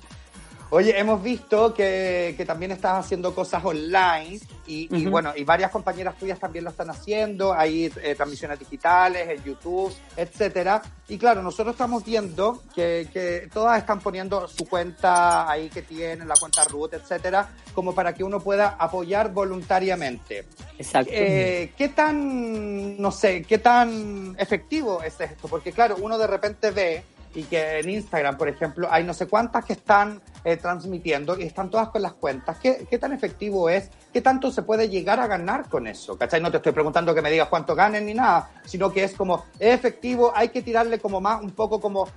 [0.74, 6.18] Oye, hemos visto que, que también estás haciendo cosas online y, bueno, y varias compañeras
[6.18, 10.82] tuyas también lo están haciendo, hay eh, transmisiones digitales, en YouTube, etcétera.
[11.10, 16.26] Y claro, nosotros estamos viendo que, que todas están poniendo su cuenta ahí que tienen,
[16.26, 20.46] la cuenta root, etcétera, como para que uno pueda apoyar voluntariamente.
[20.78, 21.12] Exacto.
[21.14, 25.50] Eh, ¿Qué tan, no sé, qué tan efectivo es esto?
[25.50, 27.04] Porque claro, uno de repente ve
[27.34, 31.44] y que en Instagram, por ejemplo, hay no sé cuántas que están eh, transmitiendo y
[31.44, 32.58] están todas con las cuentas.
[32.62, 33.90] ¿Qué, ¿Qué tan efectivo es?
[34.12, 36.18] ¿Qué tanto se puede llegar a ganar con eso?
[36.18, 36.42] ¿Cachai?
[36.42, 39.46] No te estoy preguntando que me digas cuánto ganen ni nada, sino que es como,
[39.60, 42.08] es efectivo, hay que tirarle como más, un poco como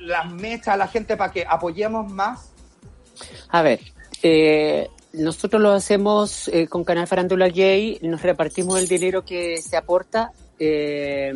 [0.00, 2.50] las mechas a la gente para que apoyemos más.
[3.50, 3.80] A ver,
[4.22, 9.76] eh, nosotros lo hacemos eh, con Canal Farándula Gay, nos repartimos el dinero que se
[9.76, 11.32] aporta eh,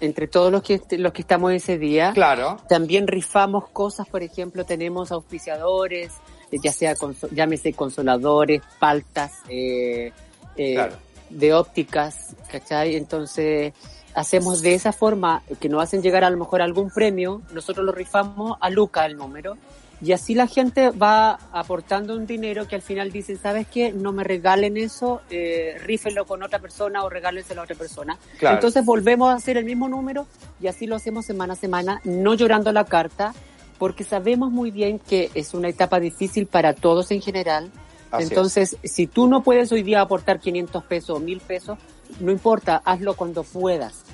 [0.00, 2.12] entre todos los que, los que estamos ese día.
[2.12, 2.58] Claro.
[2.68, 6.12] También rifamos cosas, por ejemplo, tenemos auspiciadores,
[6.50, 6.94] eh, ya sea,
[7.30, 10.12] llámese consoladores, paltas, eh,
[10.56, 10.96] eh, Claro.
[11.30, 12.96] de ópticas, ¿cachai?
[12.96, 13.72] Entonces,
[14.14, 17.92] hacemos de esa forma que nos hacen llegar a lo mejor algún premio, nosotros lo
[17.92, 19.56] rifamos a Luca el número.
[20.02, 23.92] Y así la gente va aportando un dinero que al final dicen, ¿sabes qué?
[23.92, 28.18] No me regalen eso, eh, rífenlo con otra persona o regálenselo a otra persona.
[28.38, 28.56] Claro.
[28.56, 30.26] Entonces volvemos a hacer el mismo número
[30.60, 33.34] y así lo hacemos semana a semana, no llorando la carta,
[33.78, 37.70] porque sabemos muy bien que es una etapa difícil para todos en general.
[38.10, 41.78] Así Entonces, si tú no puedes hoy día aportar 500 pesos o 1000 pesos,
[42.20, 44.04] no importa, hazlo cuando puedas.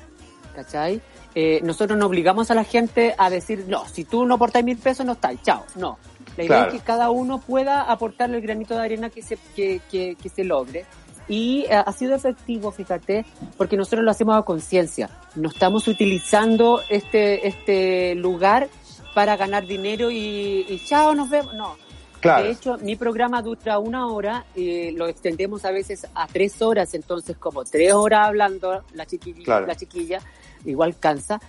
[0.55, 1.01] ¿Cachai?
[1.35, 4.77] Eh, nosotros no obligamos a la gente a decir, no, si tú no aportas mil
[4.79, 5.65] pesos, no estás, chao.
[5.77, 5.99] No.
[6.37, 6.73] La idea Claro.
[6.73, 10.29] es que cada uno pueda aportarle el granito de arena que se, que, que, que
[10.29, 10.85] se logre.
[11.29, 13.25] Y eh, ha sido efectivo, fíjate,
[13.57, 15.09] porque nosotros lo hacemos a conciencia.
[15.37, 18.69] No estamos utilizando este, este lugar
[19.15, 21.55] para ganar dinero y, y chao, nos vemos.
[21.55, 21.77] No.
[22.21, 22.45] Claro.
[22.45, 26.93] De hecho, mi programa dura una hora, y lo extendemos a veces a tres horas,
[26.95, 29.67] entonces como tres horas hablando la chiquilla, Claro.
[29.67, 30.19] la chiquilla
[30.65, 31.41] igual cansa,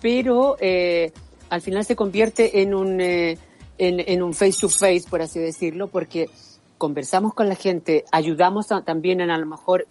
[0.00, 1.12] pero eh,
[1.50, 3.38] al final se convierte en un, eh,
[3.78, 6.28] en, en un face to face, por así decirlo, porque
[6.78, 9.86] conversamos con la gente, ayudamos a- también en a lo mejor,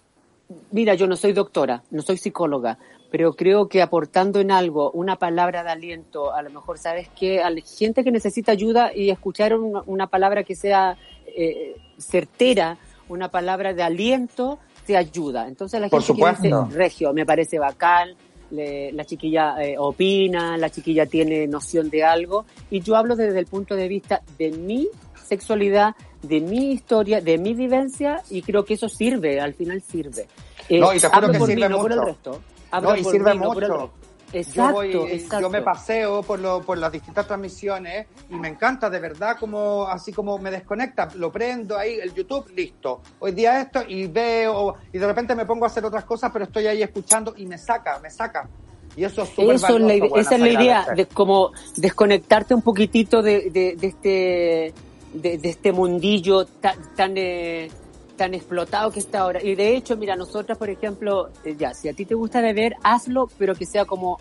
[0.70, 2.78] mira, yo no soy doctora, no soy psicóloga,
[3.10, 7.40] pero creo que aportando en algo, una palabra de aliento, a lo mejor, ¿sabes qué?
[7.42, 10.96] A la gente que necesita ayuda y escuchar una, una palabra que sea
[11.26, 12.76] eh, certera,
[13.08, 15.46] una palabra de aliento, te ayuda.
[15.48, 16.76] Entonces la Por gente que dice, supuesto.
[16.76, 18.10] Regio, me parece bacán,
[18.54, 23.38] le- la chiquilla eh, opina, la chiquilla tiene noción de algo, y yo hablo desde
[23.38, 24.88] el punto de vista de mi
[25.26, 30.26] sexualidad, de mi historia, de mi vivencia, y creo que eso sirve, al final sirve.
[30.68, 32.06] Eh, No, y te juro hablo que por sirve mí, no por el mucho.
[32.08, 32.40] resto.
[32.70, 33.82] Hablo No, y por sirve mí, no por el mucho.
[33.82, 34.13] resto.
[34.34, 35.40] Exacto, yo, voy, exacto.
[35.40, 39.86] yo me paseo por, lo, por las distintas transmisiones y me encanta de verdad como
[39.86, 43.00] así como me desconecta, lo prendo ahí, el YouTube, listo.
[43.20, 46.46] Hoy día esto y veo y de repente me pongo a hacer otras cosas, pero
[46.46, 48.48] estoy ahí escuchando y me saca, me saca.
[48.96, 52.62] Y eso es súper Eso la valioso, esa es la idea, de como desconectarte un
[52.62, 54.74] poquitito de, de, de este
[55.14, 57.70] de, de este mundillo tan tan, eh,
[58.16, 59.42] tan explotado que está ahora.
[59.42, 62.74] Y de hecho, mira, nosotras, por ejemplo, eh, ya, si a ti te gusta beber,
[62.82, 64.18] hazlo, pero que sea como,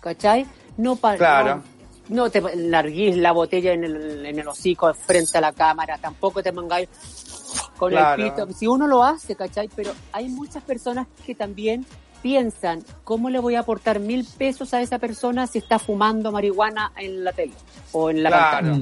[0.00, 0.46] ¿cachai?
[0.76, 1.16] No para...
[1.18, 1.62] Claro.
[2.08, 5.96] No, no te larguís la botella en el, en el hocico frente a la cámara,
[5.98, 6.88] tampoco te mangáis
[7.78, 8.22] con Claro.
[8.22, 8.46] el pito.
[8.52, 9.68] Si uno lo hace, ¿cachai?
[9.74, 11.86] Pero hay muchas personas que también
[12.22, 16.92] piensan, ¿cómo le voy a aportar mil pesos a esa persona si está fumando marihuana
[16.96, 17.52] en la tele
[17.92, 18.78] o en la Claro.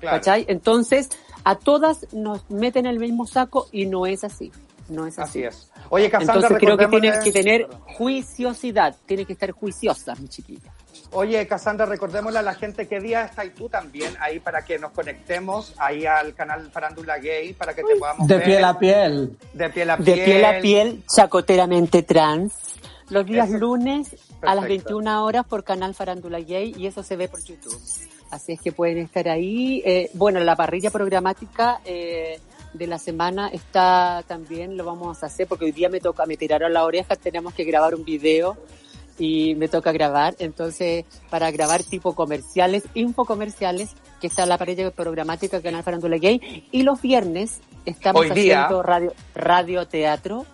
[0.00, 0.16] Claro.
[0.16, 0.44] ¿Cachai?
[0.48, 1.08] Entonces,
[1.44, 4.52] a todas nos meten en el mismo saco y no es así.
[4.88, 5.44] No es así.
[5.44, 5.70] Así es.
[5.90, 10.28] Oye, Cassandra, Entonces creo que tiene recordémosle- que tener juiciosidad, tiene que estar juiciosa, mi
[10.28, 10.72] chiquilla.
[11.12, 14.92] Oye, Cassandra, recordémosle a la gente qué día estás tú también ahí para que nos
[14.92, 18.44] conectemos ahí al canal Farándula Gay para que te podamos De ver.
[18.44, 19.36] piel a piel.
[19.52, 20.24] De piel a De piel.
[20.24, 22.52] piel a piel, chacoteramente trans.
[23.10, 23.58] Los días Eso.
[23.58, 24.94] lunes a las Perfecto.
[24.94, 27.78] 21 horas por canal Farándula Gay y eso se ve por YouTube.
[28.32, 29.82] Así es que pueden estar ahí.
[29.84, 32.40] Eh, bueno, la parrilla programática eh,
[32.72, 36.38] de la semana está también, lo vamos a hacer porque hoy día me toca, me
[36.38, 38.56] tiraron la oreja, tenemos que grabar un video
[39.18, 40.34] y me toca grabar.
[40.38, 46.68] Entonces, para grabar tipo comerciales, infocomerciales, que está la parrilla programática del canal Farándula Gay.
[46.72, 48.64] Y los viernes estamos Hoy día.
[48.64, 50.46] haciendo radio, radio teatro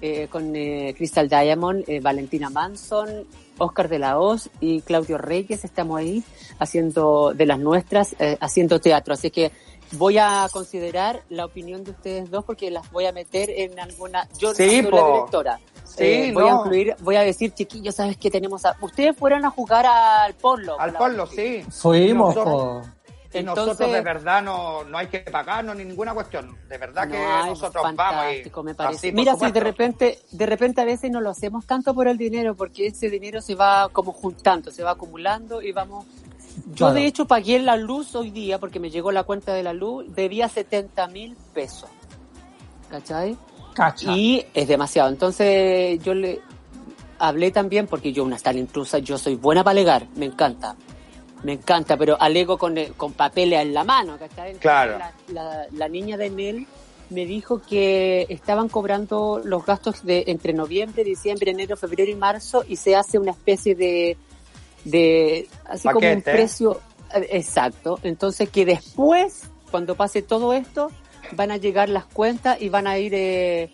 [0.00, 3.26] eh, con eh, Crystal Diamond, eh, Valentina Manson,
[3.58, 5.64] Oscar de la Hoz y Claudio Reyes.
[5.64, 6.22] Estamos ahí
[6.58, 9.14] haciendo de las nuestras, eh, haciendo teatro.
[9.14, 9.52] Así que
[9.92, 14.28] voy a considerar la opinión de ustedes dos porque las voy a meter en alguna.
[14.38, 15.60] Yo no soy la directora.
[15.84, 18.64] Sí, Eh, voy a incluir, voy a decir, chiquillos, ¿sabes qué tenemos?
[18.64, 18.76] A...
[18.80, 20.80] Ustedes fueron a jugar al polo.
[20.80, 21.26] Al Valentina.
[21.30, 21.64] sí.
[21.70, 22.86] Fuimos, Nosotros-
[23.34, 26.56] Y Entonces- nosotros de verdad no, no hay que pagarnos ni ninguna cuestión.
[26.68, 29.08] De verdad que ay, nosotros vamos fantástico, y me parece.
[29.08, 32.16] así, Mira, si de repente, de repente a veces no lo hacemos tanto por el
[32.16, 36.06] dinero, porque ese dinero se va como juntando, se va acumulando y vamos.
[36.74, 39.72] Yo de hecho pagué la luz hoy día porque me llegó la cuenta de la
[39.72, 41.90] luz, debía 70 mil pesos.
[42.88, 43.36] ¿Cachai?
[43.74, 44.12] Cacha.
[44.12, 45.08] Y es demasiado.
[45.08, 46.40] Entonces yo le
[47.18, 50.76] hablé también, porque yo una tal intrusa, yo soy buena para alegar, me encanta.
[51.44, 54.16] Me encanta, pero alego con, eh, con papeles en la mano,
[54.58, 54.98] Claro.
[54.98, 56.66] La, la- la niña de Nel
[57.10, 62.64] me dijo que estaban cobrando los gastos de entre noviembre, diciembre, enero, febrero y marzo
[62.66, 64.16] y se hace una especie de,
[64.84, 66.80] de así como un precio
[67.14, 67.98] eh, exacto.
[68.02, 70.90] Entonces que después, cuando pase todo esto,
[71.32, 73.70] van a llegar las cuentas y van a ir eh,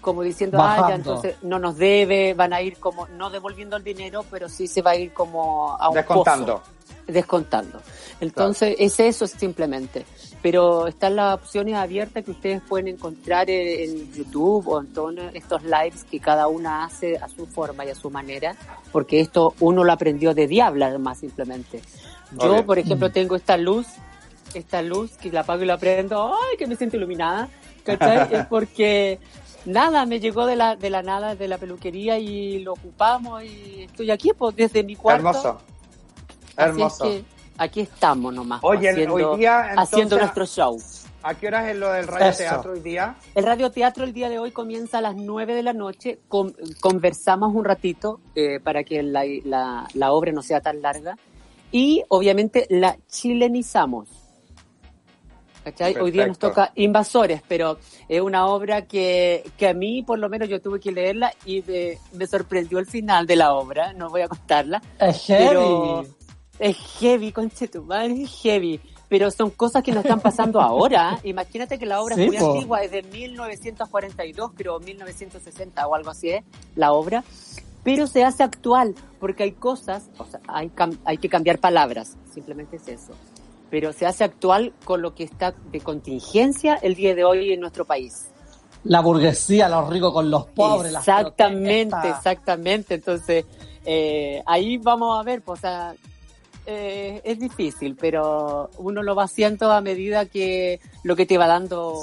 [0.00, 3.84] como diciendo, ah, ya, entonces no nos debe, van a ir como, no devolviendo el
[3.84, 6.58] dinero, pero sí se va a ir como a un Descontando.
[6.58, 6.70] pozo,
[7.06, 7.80] descontando.
[8.20, 10.04] Entonces, es eso simplemente.
[10.42, 15.14] Pero están las opciones abiertas que ustedes pueden encontrar en, en YouTube o en todos
[15.34, 18.56] estos lives que cada una hace a su forma y a su manera,
[18.90, 21.82] porque esto uno lo aprendió de diabla además simplemente.
[22.40, 22.66] Yo, Obvio.
[22.66, 23.86] por ejemplo, tengo esta luz,
[24.54, 27.48] esta luz que la apago y la prendo, ¡ay, que me siento iluminada!
[27.84, 28.28] ¿Cachai?
[28.34, 29.18] es porque
[29.64, 33.82] nada, me llegó de la, de la nada, de la peluquería y lo ocupamos y
[33.84, 35.28] estoy aquí pues desde mi cuarto.
[35.28, 35.48] Hermoso.
[36.56, 37.04] Así Hermoso.
[37.04, 37.24] es que
[37.58, 40.78] aquí estamos nomás, Oye, haciendo, hoy día, entonces, haciendo nuestro show.
[41.22, 42.38] ¿A qué horas es lo del radio Eso.
[42.38, 43.14] teatro hoy día?
[43.34, 46.18] El radioteatro el día de hoy comienza a las 9 de la noche.
[46.28, 51.18] Con- conversamos un ratito eh, para que la, la- la obra no sea tan larga.
[51.72, 54.08] Y obviamente la chilenizamos.
[55.64, 55.96] ¿Cachai?
[55.96, 60.28] Hoy día nos toca Invasores, pero es una obra que, que a mí, por lo
[60.28, 63.92] menos, yo tuve que leerla y me, me sorprendió el final de la obra.
[63.92, 64.82] No voy a contarla.
[64.98, 65.48] Es heavy.
[65.48, 66.04] Pero
[66.58, 68.80] es heavy, conchetumare, es heavy.
[69.08, 71.18] Pero son cosas que nos están pasando ahora.
[71.24, 72.52] Imagínate que la obra Sí, es muy po.
[72.52, 76.44] antigua, es de 1942, creo, 1960 o algo así es,
[76.76, 77.24] la obra.
[77.82, 80.70] Pero se hace actual, porque hay cosas, o sea, hay,
[81.04, 83.14] hay que cambiar palabras, simplemente es eso.
[83.70, 87.60] Pero se hace actual con lo que está de contingencia el día de hoy en
[87.60, 88.26] nuestro país.
[88.84, 90.92] La burguesía, los ricos con los pobres.
[90.92, 92.16] las Exactamente, protestas.
[92.18, 92.94] exactamente.
[92.94, 93.44] Entonces,
[93.84, 95.94] eh, ahí vamos a ver, pues, o sea,
[96.66, 101.46] eh, es difícil, pero uno lo va haciendo a medida que lo que te va
[101.46, 101.94] dando,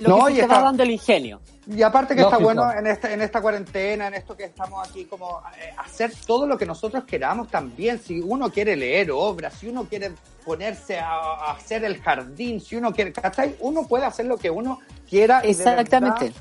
[0.00, 1.40] lo No, que te está- va dando el ingenio.
[1.70, 5.04] Y aparte que está bueno en esta, en esta cuarentena, en esto que estamos aquí,
[5.04, 8.00] como eh, hacer todo lo que nosotros queramos también.
[8.00, 10.12] Si uno quiere leer obras, si uno quiere
[10.46, 13.54] ponerse a, a hacer el jardín, si uno quiere, ¿cachai?
[13.60, 15.40] Uno puede hacer lo que uno quiera.
[15.40, 16.32] Exactamente.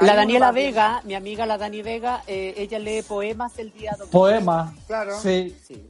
[0.00, 0.52] La Daniela.
[0.52, 4.10] Vega, mi amiga la Dani Vega, eh, ella lee poemas el día domingo.
[4.10, 4.74] Poema.
[4.86, 5.18] Claro.
[5.20, 5.54] Sí.
[5.66, 5.86] Sí.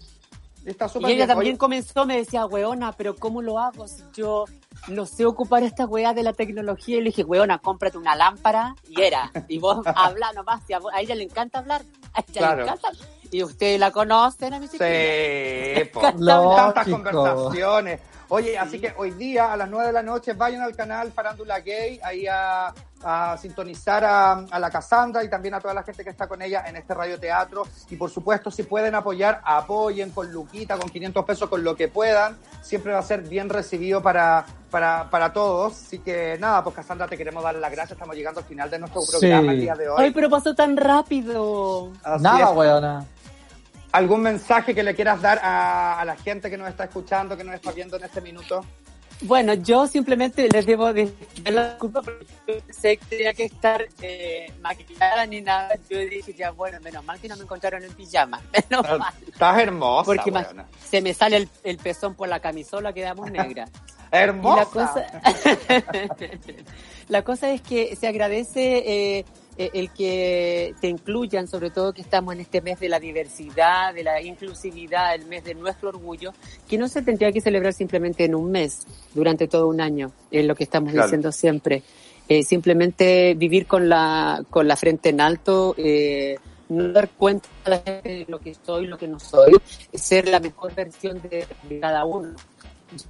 [0.64, 1.28] Está Y ella bien.
[1.28, 4.44] también Oye, comenzó, me decía, weona, pero ¿cómo lo hago si yo
[4.88, 6.96] no sé ocupar esta weá de la tecnología?
[6.96, 9.30] Y le dije, weona, cómprate una lámpara y era.
[9.48, 11.82] Y vos habla nomás, y a, vos- a ella le encanta hablar,
[12.14, 12.56] a ella Claro.
[12.56, 12.88] le encanta.
[13.30, 14.68] Y ustedes la conocen a mi.
[14.68, 14.78] Sí,
[16.00, 18.00] tantas conversaciones.
[18.28, 21.60] Oye, así que hoy día a las 9 de la noche vayan al canal Farándula
[21.60, 22.72] Gay, ahí a,
[23.04, 26.40] a sintonizar a, a la Cassandra y también a toda la gente que está con
[26.42, 27.64] ella en este radioteatro.
[27.90, 31.88] Y por supuesto, si pueden apoyar, apoyen con Luquita, con 500 pesos, con lo que
[31.88, 32.36] puedan.
[32.62, 35.72] Siempre va a ser bien recibido para, para, para todos.
[35.74, 37.92] Así que nada, pues Cassandra, te queremos dar las gracias.
[37.92, 39.18] Estamos llegando al final de nuestro Sí.
[39.20, 39.96] programa el día de hoy.
[39.98, 41.90] Ay, pero pasó tan rápido.
[42.02, 43.04] Así Nada, weona.
[43.92, 47.44] ¿Algún mensaje que le quieras dar a, a la gente que nos está escuchando, que
[47.44, 48.64] nos está viendo en este minuto?
[49.22, 51.12] Bueno, yo simplemente les debo de
[51.44, 55.74] la disculpa porque yo pensé que tenía que estar eh, maquillada ni nada.
[55.88, 58.40] Yo dije, ya, bueno, menos mal que no me encontraron en pijama.
[58.70, 59.14] Menos mal.
[59.26, 60.66] Estás hermosa, Porque weona.
[60.84, 63.70] se me sale el, el pezón por la camisola, quedamos negras.
[64.12, 64.58] Y Hermosa.
[64.58, 65.06] la cosa,
[67.08, 68.82] la cosa es que se agradece
[69.18, 69.24] eh,
[69.72, 74.02] el que te incluyan, sobre todo que estamos en este mes de la diversidad, de
[74.04, 76.32] la inclusividad, el mes de nuestro orgullo,
[76.68, 80.44] que no se tendría que celebrar simplemente en un mes, durante todo un año, es
[80.46, 81.06] lo que estamos Claro.
[81.06, 81.82] diciendo siempre.
[82.28, 86.36] Eh, simplemente vivir con la, con la frente en alto, eh,
[86.68, 89.52] no dar cuenta de lo que soy, lo que no soy,
[89.92, 92.34] ser la mejor versión de, de cada uno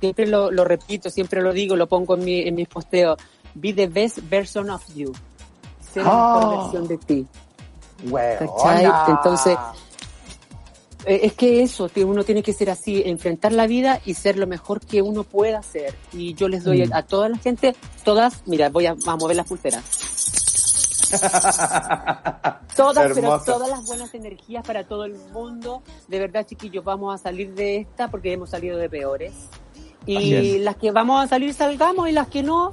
[0.00, 3.18] siempre lo, lo repito, siempre lo digo, lo pongo en, mi, en mis posteos.
[3.54, 5.12] Be the best version of you.
[5.92, 6.60] Ser la mejor Oh.
[6.62, 7.26] versión de ti.
[9.08, 9.56] Entonces,
[11.04, 14.46] Eh, es que eso, uno tiene que ser así, enfrentar la vida y ser lo
[14.46, 15.96] mejor que uno pueda ser.
[16.12, 16.92] Y yo les doy Mm.
[16.92, 17.74] a toda la gente,
[18.04, 19.82] todas, mira, voy a, a mover las pulseras.
[22.76, 25.82] Todas, pero todas las buenas energías para todo el mundo.
[26.08, 29.32] De verdad, chiquillos, vamos a salir de esta porque hemos salido de peores.
[30.06, 32.70] Y las que vamos a salir, salgamos, y las que no,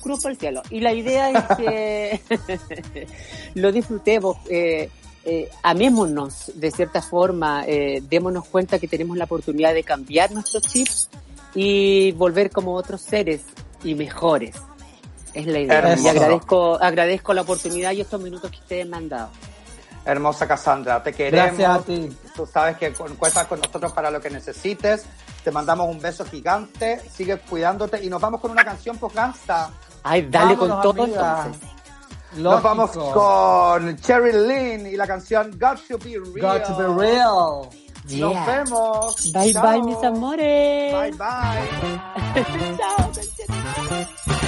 [0.00, 0.62] cruz por el cielo.
[0.70, 2.20] Y la idea es que
[3.54, 4.90] lo disfrutemos, eh,
[5.24, 10.62] eh, amémonos de cierta forma, eh, démonos cuenta que tenemos la oportunidad de cambiar nuestros
[10.64, 11.08] chips
[11.54, 13.42] y volver como otros seres
[13.84, 14.56] y mejores.
[15.34, 15.78] Es la idea.
[15.78, 16.02] Hermoso.
[16.02, 19.30] Y agradezco, agradezco la oportunidad y estos minutos que ustedes me han dado.
[20.04, 21.56] Hermosa Cassandra, te queremos.
[21.58, 22.08] Gracias a ti.
[22.34, 25.04] Tú sabes que cu- cuentas con nosotros para lo que necesites.
[25.44, 27.00] Te mandamos un beso gigante.
[27.14, 29.70] Sigue cuidándote y nos vamos con una canción pues gansa.
[30.02, 31.44] Ay, dale Vámonos, con todo amiga.
[31.46, 31.70] entonces.
[32.36, 36.58] Nos vamos con Cherry Lynn y la canción Got to Be Real.
[36.58, 37.68] Got to be real.
[38.18, 39.32] Nos vemos.
[39.32, 39.62] Bye Chao.
[39.62, 40.92] bye, mis amores.
[40.92, 42.76] Bye bye.
[42.78, 44.39] Chao,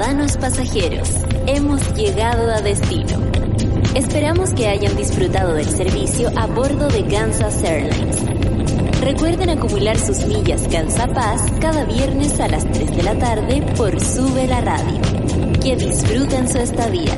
[0.00, 1.10] Ciudadanos pasajeros,
[1.46, 3.20] hemos llegado a destino.
[3.94, 8.16] Esperamos que hayan disfrutado del servicio a bordo de Kansas Airlines.
[9.02, 10.66] Recuerden acumular sus millas
[11.14, 15.02] Paz cada viernes a las 3 de la tarde por Sube la Radio.
[15.62, 17.12] Que disfruten su estadía.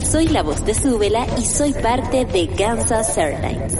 [0.00, 3.76] Soy la voz de Súbela y soy parte de Kansas Airlines.